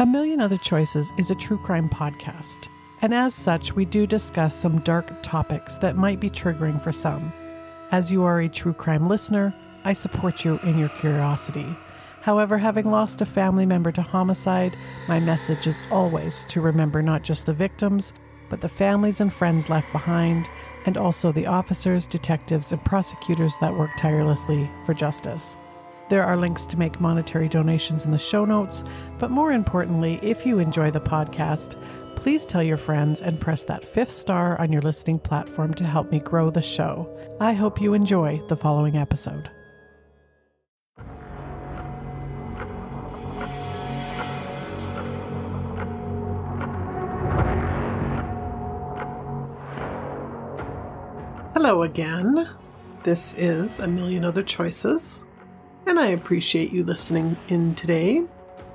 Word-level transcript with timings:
A 0.00 0.06
Million 0.06 0.40
Other 0.40 0.58
Choices 0.58 1.12
is 1.16 1.32
a 1.32 1.34
true 1.34 1.58
crime 1.58 1.88
podcast, 1.88 2.68
and 3.02 3.12
as 3.12 3.34
such, 3.34 3.74
we 3.74 3.84
do 3.84 4.06
discuss 4.06 4.54
some 4.56 4.78
dark 4.82 5.10
topics 5.24 5.76
that 5.78 5.96
might 5.96 6.20
be 6.20 6.30
triggering 6.30 6.80
for 6.80 6.92
some. 6.92 7.32
As 7.90 8.12
you 8.12 8.22
are 8.22 8.38
a 8.38 8.48
true 8.48 8.72
crime 8.72 9.08
listener, 9.08 9.52
I 9.82 9.94
support 9.94 10.44
you 10.44 10.60
in 10.62 10.78
your 10.78 10.88
curiosity. 10.90 11.66
However, 12.20 12.58
having 12.58 12.92
lost 12.92 13.22
a 13.22 13.26
family 13.26 13.66
member 13.66 13.90
to 13.90 14.02
homicide, 14.02 14.76
my 15.08 15.18
message 15.18 15.66
is 15.66 15.82
always 15.90 16.46
to 16.50 16.60
remember 16.60 17.02
not 17.02 17.24
just 17.24 17.44
the 17.44 17.52
victims, 17.52 18.12
but 18.48 18.60
the 18.60 18.68
families 18.68 19.20
and 19.20 19.32
friends 19.32 19.68
left 19.68 19.90
behind, 19.90 20.48
and 20.86 20.96
also 20.96 21.32
the 21.32 21.46
officers, 21.46 22.06
detectives, 22.06 22.70
and 22.70 22.84
prosecutors 22.84 23.54
that 23.60 23.76
work 23.76 23.90
tirelessly 23.98 24.70
for 24.86 24.94
justice. 24.94 25.56
There 26.08 26.24
are 26.24 26.38
links 26.38 26.64
to 26.66 26.78
make 26.78 27.02
monetary 27.02 27.50
donations 27.50 28.06
in 28.06 28.12
the 28.12 28.18
show 28.18 28.46
notes, 28.46 28.82
but 29.18 29.30
more 29.30 29.52
importantly, 29.52 30.18
if 30.22 30.46
you 30.46 30.58
enjoy 30.58 30.90
the 30.90 31.02
podcast, 31.02 31.76
please 32.16 32.46
tell 32.46 32.62
your 32.62 32.78
friends 32.78 33.20
and 33.20 33.38
press 33.38 33.62
that 33.64 33.86
fifth 33.86 34.12
star 34.12 34.58
on 34.58 34.72
your 34.72 34.80
listening 34.80 35.18
platform 35.18 35.74
to 35.74 35.84
help 35.84 36.10
me 36.10 36.18
grow 36.18 36.48
the 36.48 36.62
show. 36.62 37.06
I 37.40 37.52
hope 37.52 37.78
you 37.78 37.92
enjoy 37.92 38.40
the 38.48 38.56
following 38.56 38.96
episode. 38.96 39.50
Hello 51.52 51.82
again. 51.82 52.48
This 53.02 53.34
is 53.34 53.78
A 53.78 53.86
Million 53.86 54.24
Other 54.24 54.42
Choices, 54.42 55.24
and 55.88 55.98
I 55.98 56.08
appreciate 56.08 56.70
you 56.70 56.84
listening 56.84 57.38
in 57.48 57.74
today. 57.74 58.22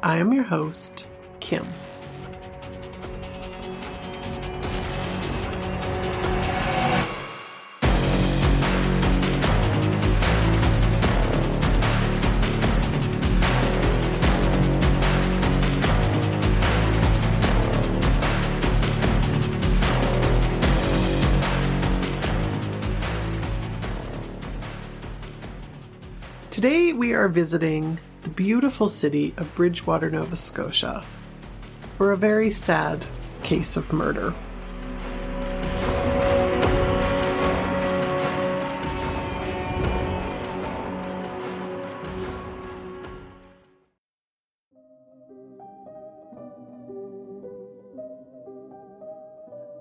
I 0.01 0.17
am 0.17 0.33
your 0.33 0.43
host, 0.43 1.07
Kim. 1.39 1.67
Are 27.23 27.29
visiting 27.29 27.97
the 28.23 28.29
beautiful 28.29 28.89
city 28.89 29.33
of 29.37 29.55
Bridgewater, 29.55 30.11
Nova 30.11 30.35
Scotia, 30.35 31.05
for 31.97 32.11
a 32.11 32.17
very 32.17 32.51
sad 32.51 33.05
case 33.43 33.77
of 33.77 33.93
murder. 33.93 34.33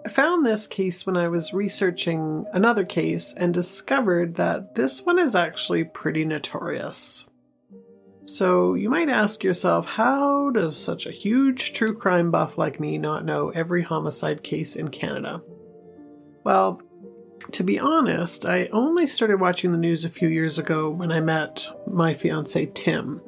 I 0.04 0.08
found 0.14 0.46
this 0.46 0.68
case 0.68 1.04
when 1.04 1.16
I 1.16 1.26
was 1.26 1.52
researching 1.52 2.46
another 2.52 2.84
case 2.84 3.34
and 3.36 3.52
discovered 3.52 4.36
that 4.36 4.76
this 4.76 5.04
one 5.04 5.18
is 5.18 5.34
actually 5.34 5.82
pretty 5.82 6.24
notorious. 6.24 7.26
So 8.32 8.72
you 8.72 8.88
might 8.88 9.10
ask 9.10 9.44
yourself, 9.44 9.84
how 9.84 10.48
does 10.48 10.74
such 10.74 11.04
a 11.04 11.10
huge 11.12 11.74
true 11.74 11.94
crime 11.94 12.30
buff 12.30 12.56
like 12.56 12.80
me 12.80 12.96
not 12.96 13.26
know 13.26 13.50
every 13.50 13.82
homicide 13.82 14.42
case 14.42 14.74
in 14.74 14.88
Canada? 14.88 15.42
Well, 16.42 16.80
to 17.50 17.62
be 17.62 17.78
honest, 17.78 18.46
I 18.46 18.68
only 18.72 19.06
started 19.06 19.38
watching 19.38 19.70
the 19.70 19.76
news 19.76 20.06
a 20.06 20.08
few 20.08 20.28
years 20.28 20.58
ago 20.58 20.88
when 20.88 21.12
I 21.12 21.20
met 21.20 21.66
my 21.86 22.14
fiance 22.14 22.70
Tim. 22.72 23.20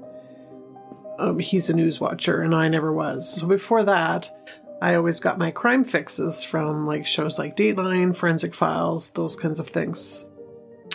Um, 1.19 1.39
he's 1.39 1.69
a 1.69 1.75
news 1.75 2.01
watcher, 2.01 2.41
and 2.41 2.55
I 2.55 2.71
never 2.71 2.91
was. 2.91 3.29
So 3.29 3.47
before 3.47 3.85
that, 3.85 4.35
I 4.81 4.95
always 4.95 5.21
got 5.21 5.37
my 5.37 5.51
crime 5.51 5.85
fixes 5.85 6.43
from 6.43 6.87
like 6.87 7.05
shows 7.05 7.39
like 7.39 7.57
Dateline, 7.57 8.17
Forensic 8.17 8.55
Files, 8.55 9.11
those 9.11 9.37
kinds 9.37 9.61
of 9.61 9.69
things. 9.69 10.27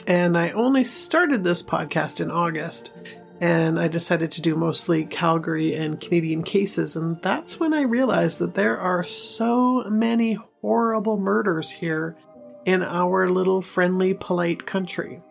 And 0.08 0.36
I 0.36 0.50
only 0.50 0.84
started 0.84 1.44
this 1.44 1.62
podcast 1.62 2.22
in 2.22 2.32
August, 2.32 2.94
and 3.40 3.80
I 3.80 3.88
decided 3.88 4.32
to 4.32 4.42
do 4.42 4.56
mostly 4.56 5.06
Calgary 5.06 5.74
and 5.74 6.00
Canadian 6.00 6.44
cases. 6.44 6.96
And 6.96 7.22
that's 7.22 7.60
when 7.60 7.74
I 7.74 7.82
realized 7.82 8.40
that 8.40 8.56
there 8.56 8.78
are 8.78 9.04
so 9.04 9.84
many 9.90 10.38
horrible 10.62 11.18
murders 11.18 11.72
here 11.72 12.18
in 12.66 12.84
our 12.84 13.30
little 13.30 13.62
friendly, 13.62 14.14
polite 14.14 14.66
country. 14.66 15.22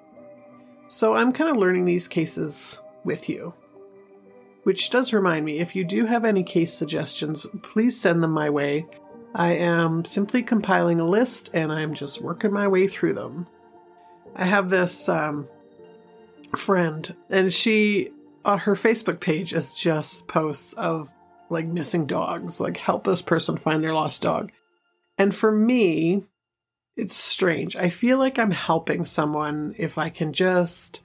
So 0.89 1.15
I'm 1.15 1.35
kind 1.35 1.51
of 1.51 1.59
learning 1.59 1.85
these 1.85 2.09
cases 2.09 2.81
with 3.05 3.29
you. 3.29 3.53
Which 4.63 4.89
does 4.91 5.13
remind 5.13 5.45
me 5.45 5.61
if 5.61 5.77
you 5.77 5.85
do 5.85 6.07
have 6.07 6.25
any 6.25 6.43
case 6.43 6.73
suggestions, 6.73 7.47
please 7.63 8.01
send 8.01 8.23
them 8.23 8.33
my 8.33 8.49
way. 8.49 8.87
I 9.35 9.53
am 9.53 10.07
simply 10.07 10.43
compiling 10.43 10.99
a 10.99 11.09
list 11.09 11.51
and 11.53 11.71
I'm 11.71 11.93
just 11.93 12.23
working 12.23 12.53
my 12.53 12.69
way 12.69 12.89
through 12.89 13.15
them. 13.15 13.47
I 14.35 14.47
have 14.47 14.71
this 14.71 15.09
um, 15.09 15.49
friend, 16.57 17.15
and 17.29 17.53
she, 17.53 18.11
on 18.45 18.61
her 18.61 18.75
Facebook 18.75 19.21
page, 19.21 19.53
is 19.53 19.75
just 19.75 20.29
posts 20.29 20.73
of 20.75 21.13
like 21.51 21.67
missing 21.67 22.07
dogs, 22.07 22.61
like 22.61 22.77
help 22.77 23.05
this 23.05 23.23
person 23.23 23.57
find 23.57 23.83
their 23.83 23.95
lost 23.95 24.23
dog. 24.23 24.53
And 25.17 25.35
for 25.35 25.51
me, 25.51 26.25
it's 26.97 27.17
strange. 27.17 27.77
I 27.77 27.89
feel 27.89 28.19
like 28.19 28.39
I'm 28.39 28.51
helping 28.51 29.05
someone 29.05 29.75
if 29.79 29.99
I 29.99 30.11
can 30.11 30.33
just 30.33 31.01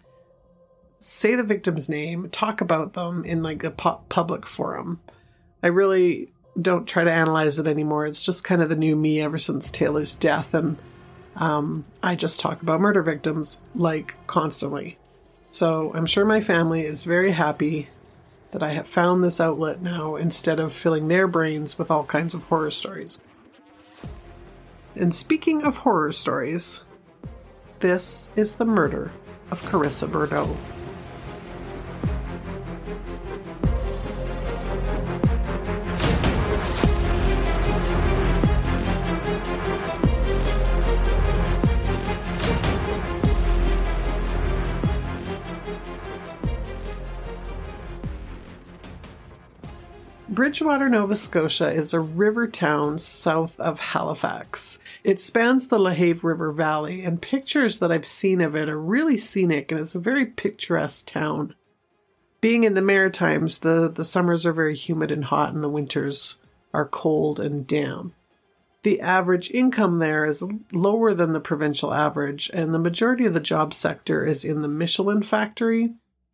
say 1.00 1.36
the 1.36 1.44
victim's 1.44 1.90
name, 1.90 2.30
talk 2.30 2.62
about 2.62 2.94
them 2.94 3.26
in 3.26 3.44
like 3.44 3.64
a 3.64 3.72
pu- 3.72 4.00
public 4.10 4.48
forum. 4.48 5.02
I 5.62 5.68
really 5.68 6.32
don't 6.60 6.88
try 6.88 7.04
to 7.04 7.12
analyze 7.12 7.60
it 7.60 7.68
anymore. 7.68 8.06
It's 8.06 8.24
just 8.24 8.44
kind 8.44 8.62
of 8.62 8.70
the 8.70 8.76
new 8.76 8.96
me 8.96 9.22
ever 9.22 9.40
since 9.40 9.72
Taylor's 9.72 10.16
death, 10.16 10.54
and 10.54 10.78
um, 11.36 11.86
I 12.02 12.16
just 12.16 12.40
talk 12.40 12.62
about 12.62 12.82
murder 12.82 13.02
victims 13.02 13.60
like 13.76 14.16
constantly. 14.28 14.98
So 15.54 15.92
I'm 15.94 16.08
sure 16.08 16.26
my 16.26 16.42
family 16.42 16.84
is 16.84 17.04
very 17.04 17.34
happy 17.34 17.90
that 18.50 18.64
I 18.64 18.72
have 18.72 18.88
found 18.88 19.24
this 19.24 19.40
outlet 19.40 19.84
now 19.84 20.16
instead 20.16 20.60
of 20.60 20.74
filling 20.74 21.10
their 21.10 21.28
brains 21.28 21.78
with 21.78 21.92
all 21.92 22.06
kinds 22.06 22.34
of 22.34 22.42
horror 22.46 22.72
stories. 22.72 23.20
And 24.96 25.14
speaking 25.14 25.62
of 25.62 25.78
horror 25.78 26.12
stories, 26.12 26.82
this 27.82 28.32
is 28.36 28.56
the 28.56 28.66
murder 28.66 29.12
of 29.52 29.62
Karissa 29.62 30.12
Bourdeau. 30.12 30.58
Bridgewater, 50.34 50.90
Nova 50.90 51.16
Scotia 51.16 51.72
is 51.72 51.94
a 51.94 52.00
river 52.00 52.48
town 52.48 52.98
south 52.98 53.60
of 53.60 53.80
Halifax. 53.80 54.80
It 55.04 55.20
spans 55.20 55.68
the 55.68 55.78
LaHave 55.78 56.24
River 56.24 56.52
Valley, 56.52 57.04
and 57.04 57.22
pictures 57.22 57.78
that 57.78 57.92
I've 57.92 58.08
seen 58.08 58.42
of 58.42 58.56
it 58.56 58.68
are 58.68 58.80
really 58.80 59.20
scenic, 59.20 59.72
and 59.72 59.80
it's 59.80 59.94
a 59.94 60.00
very 60.00 60.26
picturesque 60.26 61.06
town. 61.06 61.54
Being 62.42 62.64
in 62.64 62.74
the 62.74 62.82
Maritimes, 62.82 63.60
the, 63.60 63.88
the 63.88 64.04
summers 64.04 64.44
are 64.44 64.54
very 64.54 64.76
humid 64.76 65.12
and 65.12 65.26
hot, 65.26 65.54
and 65.54 65.64
the 65.64 65.70
winters 65.70 66.38
are 66.74 66.88
cold 66.88 67.40
and 67.40 67.68
damp. 67.68 68.16
The 68.82 69.02
average 69.02 69.52
income 69.52 70.00
there 70.00 70.26
is 70.26 70.44
lower 70.72 71.14
than 71.14 71.34
the 71.34 71.40
provincial 71.40 71.94
average, 71.94 72.50
and 72.56 72.74
the 72.74 72.80
majority 72.80 73.28
of 73.28 73.36
the 73.36 73.40
job 73.40 73.72
sector 73.72 74.26
is 74.26 74.44
in 74.44 74.64
the 74.64 74.68
Michelin 74.68 75.22
factory 75.22 75.94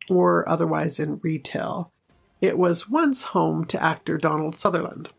or 0.09 0.47
otherwise 0.47 1.01
in 1.01 1.19
retail. 1.21 1.91
It 2.41 2.57
was 2.57 2.89
once 2.89 3.23
home 3.23 3.65
to 3.65 3.83
actor 3.83 4.17
Donald 4.17 4.57
Sutherland. 4.57 5.09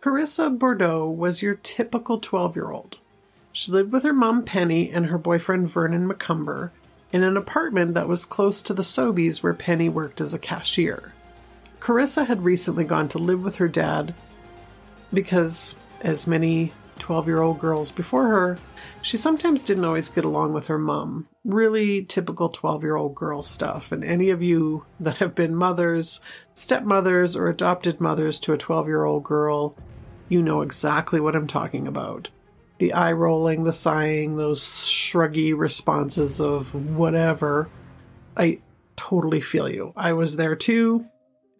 Karissa 0.00 0.56
Bourdeau 0.56 1.08
was 1.08 1.42
your 1.42 1.56
typical 1.56 2.20
12 2.20 2.54
year 2.54 2.70
old. 2.70 2.98
She 3.50 3.72
lived 3.72 3.92
with 3.92 4.04
her 4.04 4.12
mom 4.12 4.44
Penny 4.44 4.90
and 4.90 5.06
her 5.06 5.18
boyfriend 5.18 5.70
Vernon 5.70 6.08
McCumber 6.08 6.70
in 7.12 7.24
an 7.24 7.36
apartment 7.36 7.94
that 7.94 8.06
was 8.06 8.24
close 8.24 8.62
to 8.62 8.74
the 8.74 8.84
Sobeys 8.84 9.42
where 9.42 9.54
Penny 9.54 9.88
worked 9.88 10.20
as 10.20 10.34
a 10.34 10.38
cashier. 10.38 11.12
Carissa 11.80 12.26
had 12.26 12.44
recently 12.44 12.84
gone 12.84 13.08
to 13.08 13.18
live 13.18 13.42
with 13.42 13.56
her 13.56 13.68
dad 13.68 14.14
because, 15.12 15.74
as 16.00 16.26
many 16.26 16.72
12 16.98 17.26
year 17.26 17.42
old 17.42 17.58
girls 17.58 17.90
before 17.90 18.28
her, 18.28 18.58
she 19.02 19.16
sometimes 19.16 19.62
didn't 19.62 19.84
always 19.84 20.08
get 20.08 20.24
along 20.24 20.52
with 20.52 20.66
her 20.66 20.78
mom. 20.78 21.28
Really 21.44 22.04
typical 22.04 22.48
12 22.48 22.82
year 22.82 22.96
old 22.96 23.14
girl 23.14 23.42
stuff. 23.42 23.92
And 23.92 24.02
any 24.02 24.30
of 24.30 24.42
you 24.42 24.84
that 24.98 25.18
have 25.18 25.34
been 25.34 25.54
mothers, 25.54 26.20
stepmothers, 26.54 27.36
or 27.36 27.48
adopted 27.48 28.00
mothers 28.00 28.40
to 28.40 28.52
a 28.52 28.58
12 28.58 28.86
year 28.86 29.04
old 29.04 29.24
girl, 29.24 29.76
you 30.28 30.42
know 30.42 30.62
exactly 30.62 31.20
what 31.20 31.36
I'm 31.36 31.46
talking 31.46 31.86
about. 31.86 32.28
The 32.78 32.92
eye 32.92 33.12
rolling, 33.12 33.64
the 33.64 33.72
sighing, 33.72 34.36
those 34.36 34.62
shruggy 34.62 35.56
responses 35.56 36.40
of 36.40 36.74
whatever. 36.74 37.68
I 38.36 38.60
totally 38.96 39.40
feel 39.40 39.68
you. 39.68 39.92
I 39.96 40.12
was 40.12 40.36
there 40.36 40.56
too. 40.56 41.06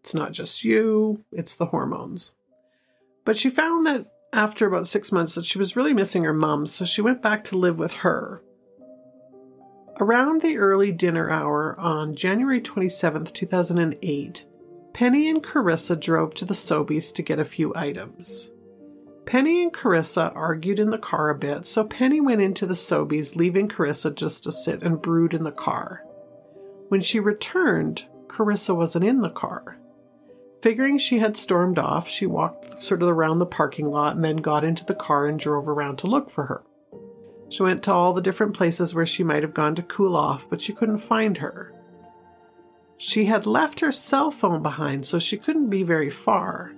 It's 0.00 0.14
not 0.14 0.32
just 0.32 0.62
you, 0.62 1.24
it's 1.32 1.56
the 1.56 1.66
hormones. 1.66 2.32
But 3.24 3.36
she 3.36 3.50
found 3.50 3.86
that 3.86 4.06
after 4.36 4.66
about 4.66 4.86
six 4.86 5.10
months 5.10 5.34
that 5.34 5.44
she 5.44 5.58
was 5.58 5.74
really 5.74 5.94
missing 5.94 6.22
her 6.24 6.34
mom, 6.34 6.66
so 6.66 6.84
she 6.84 7.00
went 7.00 7.22
back 7.22 7.42
to 7.44 7.56
live 7.56 7.78
with 7.78 7.92
her. 7.92 8.42
Around 9.98 10.42
the 10.42 10.58
early 10.58 10.92
dinner 10.92 11.30
hour 11.30 11.74
on 11.80 12.14
January 12.14 12.60
27th, 12.60 13.32
2008, 13.32 14.44
Penny 14.92 15.30
and 15.30 15.42
Karissa 15.42 15.98
drove 15.98 16.34
to 16.34 16.44
the 16.44 16.54
Sobeys 16.54 17.14
to 17.14 17.22
get 17.22 17.38
a 17.38 17.44
few 17.46 17.74
items. 17.74 18.50
Penny 19.24 19.62
and 19.62 19.72
Karissa 19.72 20.30
argued 20.36 20.78
in 20.78 20.90
the 20.90 20.98
car 20.98 21.30
a 21.30 21.34
bit, 21.34 21.66
so 21.66 21.82
Penny 21.82 22.20
went 22.20 22.42
into 22.42 22.66
the 22.66 22.74
Sobeys, 22.74 23.36
leaving 23.36 23.68
Karissa 23.68 24.14
just 24.14 24.44
to 24.44 24.52
sit 24.52 24.82
and 24.82 25.00
brood 25.00 25.32
in 25.32 25.44
the 25.44 25.50
car. 25.50 26.04
When 26.88 27.00
she 27.00 27.18
returned, 27.18 28.04
Karissa 28.28 28.76
wasn't 28.76 29.06
in 29.06 29.22
the 29.22 29.30
car. 29.30 29.78
Figuring 30.66 30.98
she 30.98 31.20
had 31.20 31.36
stormed 31.36 31.78
off, 31.78 32.08
she 32.08 32.26
walked 32.26 32.82
sort 32.82 33.00
of 33.00 33.08
around 33.08 33.38
the 33.38 33.46
parking 33.46 33.88
lot 33.88 34.16
and 34.16 34.24
then 34.24 34.38
got 34.38 34.64
into 34.64 34.84
the 34.84 34.96
car 34.96 35.26
and 35.26 35.38
drove 35.38 35.68
around 35.68 35.96
to 35.98 36.08
look 36.08 36.28
for 36.28 36.46
her. 36.46 36.64
She 37.48 37.62
went 37.62 37.84
to 37.84 37.92
all 37.92 38.12
the 38.12 38.20
different 38.20 38.56
places 38.56 38.92
where 38.92 39.06
she 39.06 39.22
might 39.22 39.44
have 39.44 39.54
gone 39.54 39.76
to 39.76 39.82
cool 39.82 40.16
off, 40.16 40.50
but 40.50 40.60
she 40.60 40.72
couldn't 40.72 40.98
find 40.98 41.38
her. 41.38 41.72
She 42.96 43.26
had 43.26 43.46
left 43.46 43.78
her 43.78 43.92
cell 43.92 44.32
phone 44.32 44.60
behind, 44.60 45.06
so 45.06 45.20
she 45.20 45.36
couldn't 45.36 45.70
be 45.70 45.84
very 45.84 46.10
far. 46.10 46.72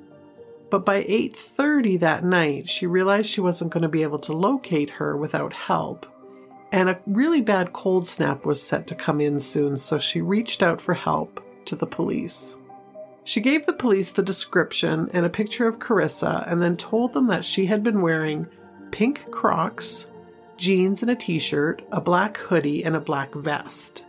But 0.69 0.85
by 0.85 1.05
8:30 1.05 1.97
that 2.01 2.25
night, 2.25 2.69
she 2.69 2.87
realized 2.87 3.31
she 3.31 3.41
wasn't 3.41 3.73
going 3.73 3.85
to 3.85 3.89
be 3.89 4.03
able 4.03 4.19
to 4.19 4.35
locate 4.35 4.91
her 4.91 5.17
without 5.17 5.55
help. 5.55 6.05
And 6.73 6.91
a 6.91 7.01
really 7.07 7.41
bad 7.41 7.73
cold 7.73 8.07
snap 8.07 8.45
was 8.45 8.63
set 8.63 8.87
to 8.89 8.95
come 8.95 9.19
in 9.23 9.41
soon, 9.41 9.79
so 9.79 9.97
she 9.97 10.21
reached 10.21 10.63
out 10.63 10.79
for 10.79 10.93
help 10.93 11.43
to 11.65 11.75
the 11.75 11.87
police. 11.87 12.55
She 13.29 13.43
gave 13.43 13.67
the 13.67 13.75
police 13.75 14.11
the 14.11 14.23
description 14.23 15.11
and 15.13 15.27
a 15.27 15.29
picture 15.29 15.69
of 15.69 15.79
Karissa 15.79 16.51
and 16.51 16.63
then 16.63 16.79
told 16.79 17.13
them 17.13 17.27
that 17.27 17.45
she 17.45 17.67
had 17.67 17.83
been 17.83 18.01
wearing 18.01 18.47
pink 18.91 19.31
Crocs, 19.31 20.07
jeans 20.57 21.03
and 21.03 21.11
a 21.11 21.15
t 21.15 21.39
shirt, 21.39 21.83
a 21.93 22.01
black 22.01 22.39
hoodie, 22.39 22.83
and 22.83 22.97
a 22.97 23.01
black 23.01 23.35
vest. 23.35 24.07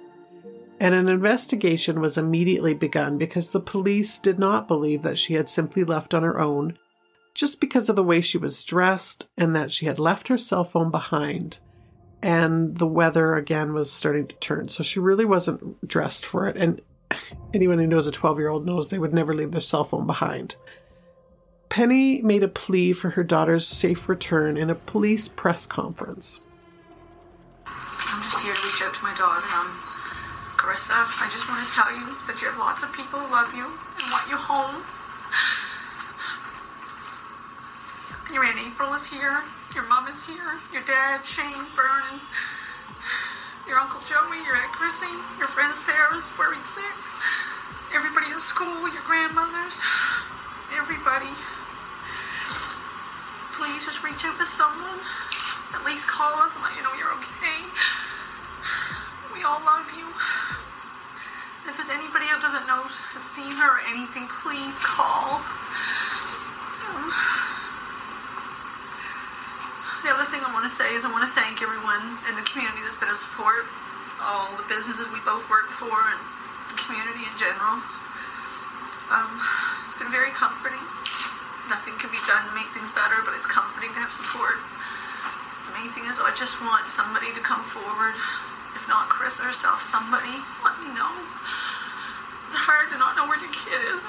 And 0.80 0.95
an 0.95 1.10
investigation 1.10 2.00
was 2.00 2.18
immediately 2.18 2.74
begun 2.74 3.18
because 3.18 3.50
the 3.50 3.60
police 3.60 4.19
did 4.19 4.39
not 4.39 4.69
believe 4.69 5.01
that 5.01 5.18
she 5.18 5.33
had 5.33 5.50
simply 5.50 5.83
left 5.83 6.13
on 6.13 6.24
her 6.24 6.39
own 6.39 6.80
just 7.33 7.60
because 7.60 7.89
of 7.89 7.98
the 7.98 8.04
way 8.06 8.22
she 8.22 8.38
was 8.38 8.63
dressed 8.63 9.27
and 9.38 9.54
that 9.54 9.69
she 9.69 9.86
had 9.86 10.00
left 10.00 10.30
her 10.30 10.38
cell 10.38 10.63
phone 10.63 10.92
behind. 10.92 11.60
And 12.22 12.77
the 12.77 12.88
weather 12.88 13.36
again 13.36 13.74
was 13.74 13.92
starting 13.92 14.27
to 14.27 14.36
turn, 14.38 14.69
so 14.69 14.81
she 14.81 15.01
really 15.01 15.25
wasn't 15.25 15.86
dressed 15.86 16.25
for 16.25 16.48
it. 16.48 16.56
And 16.56 16.81
anyone 17.54 17.80
who 17.80 17.88
knows 17.88 18.08
a 18.08 18.12
12 18.12 18.40
year 18.40 18.50
old 18.50 18.66
knows 18.66 18.90
they 18.90 19.00
would 19.00 19.14
never 19.14 19.34
leave 19.34 19.52
their 19.52 19.62
cell 19.62 19.84
phone 19.84 20.06
behind. 20.06 20.56
Penny 21.70 22.22
made 22.22 22.44
a 22.44 22.48
plea 22.48 22.94
for 22.94 23.12
her 23.12 23.24
daughter's 23.24 23.68
safe 23.68 24.10
return 24.10 24.58
in 24.58 24.70
a 24.70 24.76
police 24.76 25.28
press 25.28 25.66
conference. 25.66 26.42
I'm 27.66 28.24
just 28.24 28.42
here 28.44 28.54
to 28.54 28.62
reach 28.66 28.82
out 28.82 28.94
to 28.96 29.04
my 29.04 29.14
daughter. 29.14 29.46
Um, 29.54 29.70
Karissa, 30.58 30.98
I 30.98 31.30
just 31.32 31.48
want 31.48 31.62
to 31.62 31.70
tell 31.70 31.90
you 31.94 32.18
that 32.26 32.42
you 32.42 32.50
have 32.50 32.58
lots 32.58 32.82
of 32.82 32.92
people 32.92 33.20
who 33.20 33.30
love 33.32 33.54
you 33.54 33.66
and 33.66 34.08
want 34.10 34.26
you 34.30 34.38
home. 34.38 34.82
Your 38.34 38.44
Aunt 38.46 38.58
April 38.58 38.94
is 38.94 39.06
here. 39.06 39.42
Your 39.74 39.86
mom 39.90 40.08
is 40.08 40.26
here. 40.26 40.58
Your 40.74 40.82
dad, 40.84 41.22
Shane, 41.24 41.66
Vernon 41.78 42.20
your 43.69 43.77
Uncle 43.77 44.01
Joey, 44.01 44.42
your 44.50 44.57
Aunt 44.57 44.74
Chrissy, 44.74 45.13
your 45.38 45.45
friend 45.45 45.69
Sarah's 45.77 46.25
worried 46.42 46.66
sick, 46.66 46.89
everybody 47.94 48.25
at 48.33 48.42
school, 48.42 48.89
your 48.89 49.06
grandmothers, 49.06 49.86
everybody. 50.74 51.30
Please 53.54 53.86
just 53.86 54.01
reach 54.01 54.25
out 54.25 54.33
to 54.42 54.48
someone. 54.50 54.98
At 55.77 55.86
least 55.86 56.10
call 56.10 56.33
us 56.42 56.57
and 56.57 56.66
let 56.66 56.74
you 56.74 56.81
know 56.81 56.98
you're 56.98 57.13
okay. 57.21 57.62
We 59.38 59.45
all 59.45 59.62
love 59.62 59.86
you. 59.94 60.10
If 61.69 61.77
there's 61.77 61.94
anybody 61.94 62.25
out 62.33 62.42
there 62.42 62.50
that 62.50 62.65
knows, 62.65 63.06
has 63.13 63.22
seen 63.22 63.54
her 63.54 63.77
or 63.77 63.86
anything, 63.86 64.25
please 64.42 64.81
call. 64.81 65.45
Um, 66.89 67.13
the 70.04 70.12
other 70.16 70.24
thing 70.24 70.40
I 70.40 70.51
want 70.56 70.63
to 70.63 70.72
say 70.72 70.96
is 70.96 71.04
I 71.04 71.12
want 71.12 71.28
to 71.28 71.34
thank 71.34 71.60
everyone 71.60 72.00
in 72.31 72.34
the 72.40 72.46
community 72.48 72.80
that's 72.88 73.00
been 73.00 73.12
a 73.12 73.19
support, 73.19 73.68
all 74.24 74.48
the 74.56 74.63
businesses 74.72 75.12
we 75.12 75.19
both 75.28 75.44
work 75.51 75.68
for, 75.68 75.92
and 75.92 76.19
the 76.72 76.78
community 76.80 77.28
in 77.28 77.36
general. 77.36 77.84
Um, 79.12 79.31
it's 79.84 80.00
been 80.00 80.12
very 80.13 80.31
comforting. 80.31 80.80
Nothing 81.68 82.00
can 82.00 82.10
be 82.13 82.22
done 82.24 82.48
to 82.48 82.54
make 82.56 82.72
things 82.72 82.96
better, 82.96 83.19
but 83.28 83.36
it's 83.36 83.50
comforting 83.50 83.92
to 83.92 84.00
have 84.00 84.13
support. 84.13 84.57
The 85.68 85.74
main 85.75 85.92
thing 85.92 86.07
is 86.07 86.18
I 86.18 86.31
just 86.31 86.63
want 86.63 86.88
somebody 86.88 87.36
to 87.36 87.42
come 87.44 87.62
forward. 87.62 88.16
If 88.78 88.88
not 88.88 89.12
Chris 89.12 89.38
herself, 89.42 89.84
somebody, 89.84 90.40
let 90.63 90.80
me 90.80 90.96
know. 90.96 91.12
It's 92.48 92.56
hard 92.56 92.90
to 92.90 92.98
not 92.98 93.19
know 93.19 93.28
where 93.28 93.38
your 93.38 93.51
kid 93.51 93.84
is. 93.94 94.01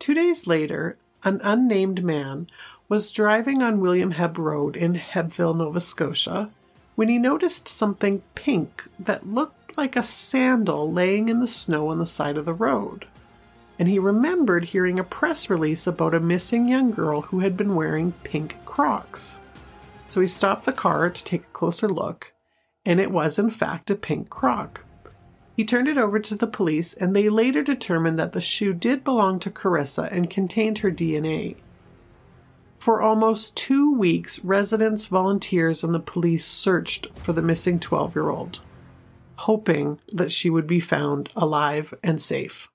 Two 0.00 0.14
days 0.14 0.46
later, 0.46 0.96
an 1.22 1.40
unnamed 1.42 2.04
man 2.04 2.48
was 2.88 3.10
driving 3.10 3.62
on 3.62 3.80
William 3.80 4.12
Hebb 4.12 4.36
Road 4.36 4.76
in 4.76 4.94
Hebbville, 4.94 5.56
Nova 5.56 5.80
Scotia, 5.80 6.50
when 6.94 7.08
he 7.08 7.18
noticed 7.18 7.66
something 7.68 8.22
pink 8.34 8.84
that 8.98 9.26
looked 9.26 9.76
like 9.76 9.96
a 9.96 10.04
sandal 10.04 10.90
laying 10.92 11.28
in 11.28 11.40
the 11.40 11.48
snow 11.48 11.88
on 11.88 11.98
the 11.98 12.06
side 12.06 12.36
of 12.36 12.44
the 12.44 12.52
road. 12.52 13.06
And 13.78 13.88
he 13.88 13.98
remembered 13.98 14.66
hearing 14.66 14.98
a 14.98 15.04
press 15.04 15.50
release 15.50 15.86
about 15.86 16.14
a 16.14 16.20
missing 16.20 16.68
young 16.68 16.92
girl 16.92 17.22
who 17.22 17.40
had 17.40 17.56
been 17.56 17.74
wearing 17.74 18.12
pink 18.22 18.56
Crocs. 18.64 19.36
So 20.06 20.20
he 20.20 20.28
stopped 20.28 20.64
the 20.64 20.72
car 20.72 21.10
to 21.10 21.24
take 21.24 21.42
a 21.42 21.52
closer 21.52 21.88
look, 21.88 22.32
and 22.84 23.00
it 23.00 23.10
was 23.10 23.38
in 23.38 23.50
fact 23.50 23.90
a 23.90 23.96
pink 23.96 24.30
Croc. 24.30 24.82
He 25.56 25.64
turned 25.64 25.88
it 25.88 25.98
over 25.98 26.18
to 26.18 26.34
the 26.34 26.46
police, 26.46 26.94
and 26.94 27.14
they 27.14 27.28
later 27.28 27.62
determined 27.62 28.18
that 28.18 28.32
the 28.32 28.40
shoe 28.40 28.74
did 28.74 29.02
belong 29.02 29.40
to 29.40 29.50
Karissa 29.50 30.10
and 30.12 30.28
contained 30.28 30.78
her 30.78 30.90
DNA. 30.90 31.56
For 32.84 33.00
almost 33.00 33.56
two 33.56 33.94
weeks, 33.94 34.44
residents, 34.44 35.06
volunteers, 35.06 35.82
and 35.82 35.94
the 35.94 35.98
police 35.98 36.44
searched 36.44 37.06
for 37.18 37.32
the 37.32 37.40
missing 37.40 37.80
12 37.80 38.14
year 38.14 38.28
old, 38.28 38.60
hoping 39.36 40.00
that 40.12 40.30
she 40.30 40.50
would 40.50 40.66
be 40.66 40.80
found 40.80 41.30
alive 41.34 41.94
and 42.02 42.20
safe. 42.20 42.68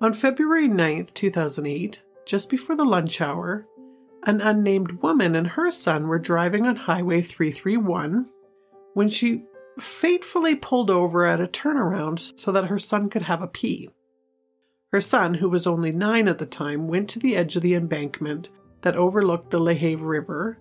On 0.00 0.12
February 0.12 0.68
9th, 0.68 1.14
2008, 1.14 2.02
just 2.24 2.48
before 2.48 2.74
the 2.74 2.84
lunch 2.84 3.20
hour, 3.20 3.68
an 4.24 4.40
unnamed 4.40 5.00
woman 5.00 5.36
and 5.36 5.46
her 5.46 5.70
son 5.70 6.08
were 6.08 6.18
driving 6.18 6.66
on 6.66 6.74
Highway 6.74 7.22
331 7.22 8.28
when 8.94 9.08
she 9.08 9.44
fatefully 9.78 10.56
pulled 10.56 10.90
over 10.90 11.24
at 11.24 11.40
a 11.40 11.46
turnaround 11.46 12.36
so 12.36 12.50
that 12.50 12.64
her 12.64 12.80
son 12.80 13.08
could 13.08 13.22
have 13.22 13.42
a 13.42 13.46
pee. 13.46 13.90
Her 14.96 15.02
son, 15.02 15.34
who 15.34 15.50
was 15.50 15.66
only 15.66 15.92
nine 15.92 16.26
at 16.26 16.38
the 16.38 16.46
time, 16.46 16.88
went 16.88 17.10
to 17.10 17.18
the 17.18 17.36
edge 17.36 17.54
of 17.54 17.60
the 17.60 17.74
embankment 17.74 18.48
that 18.80 18.96
overlooked 18.96 19.50
the 19.50 19.60
LaHave 19.60 19.98
River, 20.00 20.56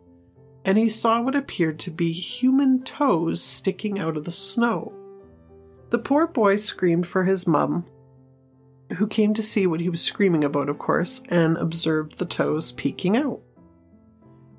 and 0.65 0.77
he 0.77 0.89
saw 0.89 1.21
what 1.21 1.37
appeared 1.37 1.79
to 1.79 1.89
be 1.89 2.11
human 2.11 2.83
toes 2.83 3.41
sticking 3.41 3.97
out 3.97 4.17
of 4.17 4.25
the 4.25 4.33
snow. 4.33 4.91
The 5.89 5.99
poor 5.99 6.27
boy 6.27 6.57
screamed 6.57 7.07
for 7.07 7.23
his 7.23 7.47
mum, 7.47 7.85
who 8.97 9.07
came 9.07 9.33
to 9.35 9.41
see 9.41 9.65
what 9.65 9.79
he 9.79 9.87
was 9.87 10.01
screaming 10.01 10.43
about, 10.43 10.67
of 10.67 10.79
course, 10.79 11.21
and 11.29 11.55
observed 11.55 12.17
the 12.17 12.25
toes 12.25 12.73
peeking 12.73 13.15
out. 13.15 13.39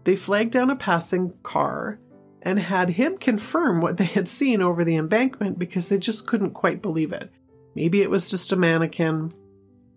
They 0.04 0.16
flagged 0.16 0.52
down 0.52 0.70
a 0.70 0.76
passing 0.76 1.34
car 1.42 1.98
and 2.40 2.58
had 2.58 2.88
him 2.88 3.18
confirm 3.18 3.82
what 3.82 3.98
they 3.98 4.06
had 4.06 4.26
seen 4.26 4.62
over 4.62 4.84
the 4.84 4.96
embankment 4.96 5.58
because 5.58 5.88
they 5.88 5.98
just 5.98 6.26
couldn't 6.26 6.52
quite 6.52 6.80
believe 6.80 7.12
it. 7.12 7.30
Maybe 7.74 8.00
it 8.00 8.08
was 8.08 8.30
just 8.30 8.52
a 8.52 8.56
mannequin, 8.56 9.28